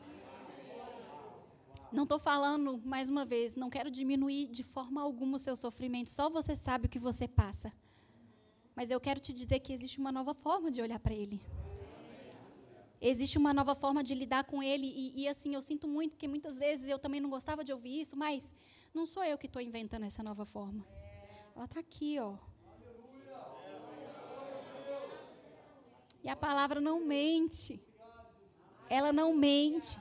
não 1.92 2.04
estou 2.04 2.20
falando, 2.20 2.82
mais 2.84 3.10
uma 3.10 3.26
vez, 3.26 3.56
não 3.56 3.70
quero 3.70 3.90
diminuir 3.90 4.48
de 4.48 4.62
forma 4.62 5.02
alguma 5.02 5.38
o 5.38 5.40
seu 5.40 5.56
sofrimento, 5.56 6.10
só 6.10 6.30
você 6.30 6.56
sabe 6.56 6.86
o 6.86 6.90
que 6.90 7.00
você 7.00 7.28
passa. 7.28 7.72
Mas 8.76 8.92
eu 8.92 9.00
quero 9.00 9.20
te 9.20 9.34
dizer 9.34 9.60
que 9.60 9.74
existe 9.74 9.98
uma 9.98 10.12
nova 10.12 10.34
forma 10.34 10.70
de 10.70 10.82
olhar 10.82 11.00
para 11.00 11.14
ele. 11.14 11.42
Existe 13.00 13.38
uma 13.38 13.54
nova 13.54 13.76
forma 13.76 14.04
de 14.04 14.14
lidar 14.16 14.44
com 14.44 14.62
ele. 14.62 14.88
E, 14.88 15.22
e, 15.22 15.28
assim, 15.28 15.54
eu 15.54 15.62
sinto 15.62 15.88
muito, 15.88 16.12
porque 16.12 16.28
muitas 16.28 16.58
vezes 16.58 16.88
eu 16.88 16.98
também 16.98 17.22
não 17.22 17.30
gostava 17.30 17.64
de 17.64 17.72
ouvir 17.72 18.02
isso, 18.02 18.18
mas 18.18 18.54
não 18.94 19.06
sou 19.06 19.24
eu 19.24 19.38
que 19.38 19.46
estou 19.46 19.62
inventando 19.62 20.04
essa 20.04 20.24
nova 20.24 20.46
forma. 20.46 20.86
Ela 21.56 21.66
está 21.66 21.80
aqui, 21.80 22.20
ó. 22.20 22.36
E 26.24 26.30
a 26.30 26.36
palavra 26.36 26.82
não 26.82 27.00
mente. 27.00 27.82
Ela 28.90 29.14
não 29.14 29.34
mente. 29.34 30.00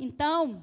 Então, 0.00 0.62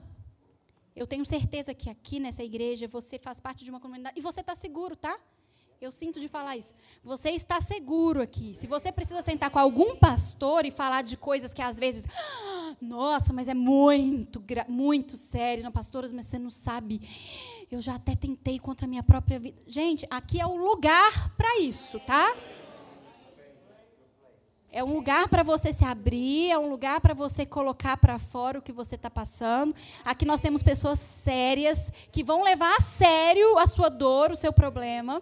eu 0.96 1.06
tenho 1.06 1.26
certeza 1.26 1.74
que 1.74 1.90
aqui 1.90 2.20
nessa 2.20 2.44
igreja 2.44 2.88
você 2.88 3.18
faz 3.18 3.40
parte 3.40 3.64
de 3.64 3.70
uma 3.70 3.80
comunidade. 3.80 4.18
E 4.18 4.22
você 4.22 4.42
está 4.42 4.56
seguro, 4.56 4.96
tá? 4.96 5.20
Eu 5.82 5.92
sinto 5.92 6.20
de 6.20 6.28
falar 6.28 6.56
isso. 6.56 6.74
Você 7.04 7.32
está 7.32 7.60
seguro 7.60 8.22
aqui. 8.22 8.56
Se 8.56 8.66
você 8.66 8.92
precisa 8.92 9.22
sentar 9.22 9.50
com 9.50 9.60
algum 9.60 9.96
pastor 9.98 10.66
e 10.66 10.72
falar 10.72 11.02
de 11.02 11.18
coisas 11.18 11.54
que 11.54 11.62
às 11.62 11.78
vezes. 11.78 12.06
Nossa, 12.82 13.32
mas 13.32 13.48
é 13.48 13.54
muito, 13.54 14.44
muito 14.68 15.18
sério. 15.18 15.64
Não, 15.64 15.72
pastoras, 15.72 16.14
mas 16.14 16.26
você 16.26 16.40
não 16.40 16.50
sabe. 16.50 17.02
Eu 17.70 17.82
já 17.82 17.96
até 17.96 18.16
tentei 18.16 18.58
contra 18.58 18.86
a 18.86 18.90
minha 18.90 19.04
própria 19.04 19.40
vida. 19.40 19.58
Gente, 19.68 20.08
aqui 20.10 20.40
é 20.40 20.46
o 20.46 20.56
lugar 20.56 21.36
para 21.36 21.60
isso, 21.60 22.00
tá? 22.02 22.36
É 24.72 24.84
um 24.84 24.94
lugar 24.94 25.30
para 25.30 25.42
você 25.42 25.72
se 25.72 25.86
abrir, 25.86 26.52
é 26.52 26.58
um 26.58 26.70
lugar 26.70 27.00
para 27.00 27.14
você 27.14 27.46
colocar 27.46 27.96
para 27.96 28.20
fora 28.20 28.60
o 28.60 28.62
que 28.62 28.74
você 28.74 28.96
está 28.96 29.10
passando. 29.10 29.74
Aqui 30.04 30.26
nós 30.26 30.42
temos 30.42 30.62
pessoas 30.62 31.00
sérias 31.00 31.92
que 32.12 32.24
vão 32.24 32.44
levar 32.44 32.76
a 32.76 32.82
sério 32.82 33.58
a 33.58 33.68
sua 33.68 33.88
dor, 33.90 34.32
o 34.32 34.36
seu 34.36 34.52
problema 34.52 35.22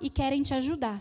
e 0.00 0.10
querem 0.10 0.42
te 0.42 0.54
ajudar. 0.54 1.00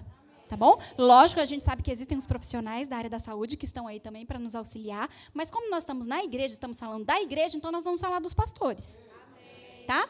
Tá 0.50 0.56
bom? 0.56 0.80
Lógico, 0.98 1.42
a 1.42 1.46
gente 1.46 1.64
sabe 1.64 1.84
que 1.84 1.92
existem 1.92 2.18
os 2.18 2.26
profissionais 2.26 2.88
da 2.88 2.96
área 2.96 3.10
da 3.10 3.20
saúde 3.20 3.58
que 3.58 3.66
estão 3.66 3.86
aí 3.86 4.00
também 4.00 4.26
para 4.26 4.40
nos 4.40 4.56
auxiliar, 4.56 5.10
mas 5.34 5.52
como 5.52 5.70
nós 5.70 5.84
estamos 5.84 6.06
na 6.06 6.24
igreja, 6.24 6.54
estamos 6.54 6.80
falando 6.80 7.04
da 7.04 7.22
igreja, 7.22 7.58
então 7.58 7.72
nós 7.72 7.84
vamos 7.84 8.00
falar 8.00 8.20
dos 8.20 8.34
pastores. 8.34 8.98
Tá? 9.86 10.08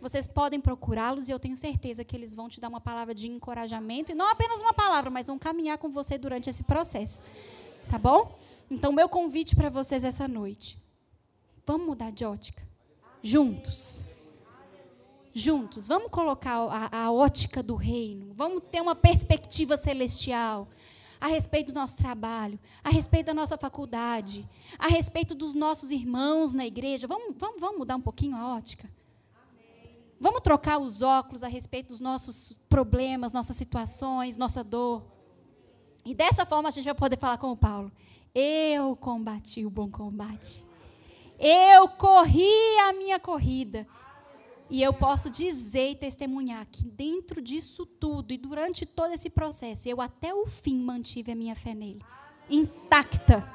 vocês 0.00 0.26
podem 0.26 0.60
procurá-los 0.60 1.28
e 1.28 1.32
eu 1.32 1.38
tenho 1.38 1.56
certeza 1.56 2.04
que 2.04 2.14
eles 2.16 2.34
vão 2.34 2.48
te 2.48 2.60
dar 2.60 2.68
uma 2.68 2.80
palavra 2.80 3.14
de 3.14 3.28
encorajamento, 3.28 4.12
e 4.12 4.14
não 4.14 4.28
apenas 4.28 4.60
uma 4.60 4.72
palavra, 4.72 5.10
mas 5.10 5.26
vão 5.26 5.38
caminhar 5.38 5.78
com 5.78 5.88
você 5.88 6.16
durante 6.16 6.48
esse 6.48 6.62
processo. 6.62 7.22
Tá 7.90 7.98
bom? 7.98 8.38
Então, 8.70 8.92
meu 8.92 9.08
convite 9.08 9.56
para 9.56 9.70
vocês 9.70 10.04
essa 10.04 10.28
noite. 10.28 10.78
Vamos 11.66 11.86
mudar 11.86 12.12
de 12.12 12.24
ótica? 12.24 12.62
Juntos. 13.22 14.04
Juntos. 15.34 15.86
Vamos 15.86 16.10
colocar 16.10 16.56
a, 16.56 17.04
a 17.04 17.12
ótica 17.12 17.62
do 17.62 17.74
reino. 17.76 18.32
Vamos 18.34 18.62
ter 18.70 18.80
uma 18.80 18.94
perspectiva 18.94 19.76
celestial 19.76 20.68
a 21.20 21.26
respeito 21.26 21.72
do 21.72 21.80
nosso 21.80 21.96
trabalho, 21.96 22.58
a 22.82 22.90
respeito 22.90 23.26
da 23.26 23.34
nossa 23.34 23.56
faculdade, 23.56 24.48
a 24.78 24.86
respeito 24.86 25.34
dos 25.34 25.54
nossos 25.54 25.90
irmãos 25.90 26.52
na 26.52 26.66
igreja. 26.66 27.06
Vamos, 27.06 27.34
vamos, 27.36 27.60
vamos 27.60 27.78
mudar 27.78 27.96
um 27.96 28.00
pouquinho 28.00 28.36
a 28.36 28.54
ótica? 28.56 28.88
Vamos 30.20 30.40
trocar 30.40 30.78
os 30.78 31.00
óculos 31.02 31.44
a 31.44 31.48
respeito 31.48 31.88
dos 31.88 32.00
nossos 32.00 32.58
problemas, 32.68 33.32
nossas 33.32 33.56
situações, 33.56 34.36
nossa 34.36 34.64
dor. 34.64 35.04
E 36.04 36.14
dessa 36.14 36.44
forma 36.44 36.68
a 36.68 36.72
gente 36.72 36.84
vai 36.84 36.94
poder 36.94 37.18
falar 37.18 37.38
com 37.38 37.52
o 37.52 37.56
Paulo. 37.56 37.92
Eu 38.34 38.96
combati 38.96 39.64
o 39.64 39.70
bom 39.70 39.88
combate. 39.88 40.64
Eu 41.38 41.88
corri 41.88 42.78
a 42.88 42.92
minha 42.92 43.20
corrida. 43.20 43.86
E 44.70 44.82
eu 44.82 44.92
posso 44.92 45.30
dizer 45.30 45.92
e 45.92 45.96
testemunhar 45.96 46.66
que 46.66 46.84
dentro 46.84 47.40
disso 47.40 47.86
tudo 47.86 48.32
e 48.32 48.38
durante 48.38 48.84
todo 48.84 49.12
esse 49.12 49.30
processo, 49.30 49.88
eu 49.88 50.00
até 50.00 50.34
o 50.34 50.46
fim 50.46 50.76
mantive 50.76 51.32
a 51.32 51.34
minha 51.34 51.56
fé 51.56 51.74
nele. 51.74 52.02
Intacta. 52.50 53.48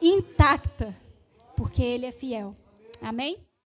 Intacta. 0.00 0.94
Porque 1.56 1.82
ele 1.82 2.04
é 2.04 2.12
fiel. 2.12 2.54
Amém? 3.00 3.38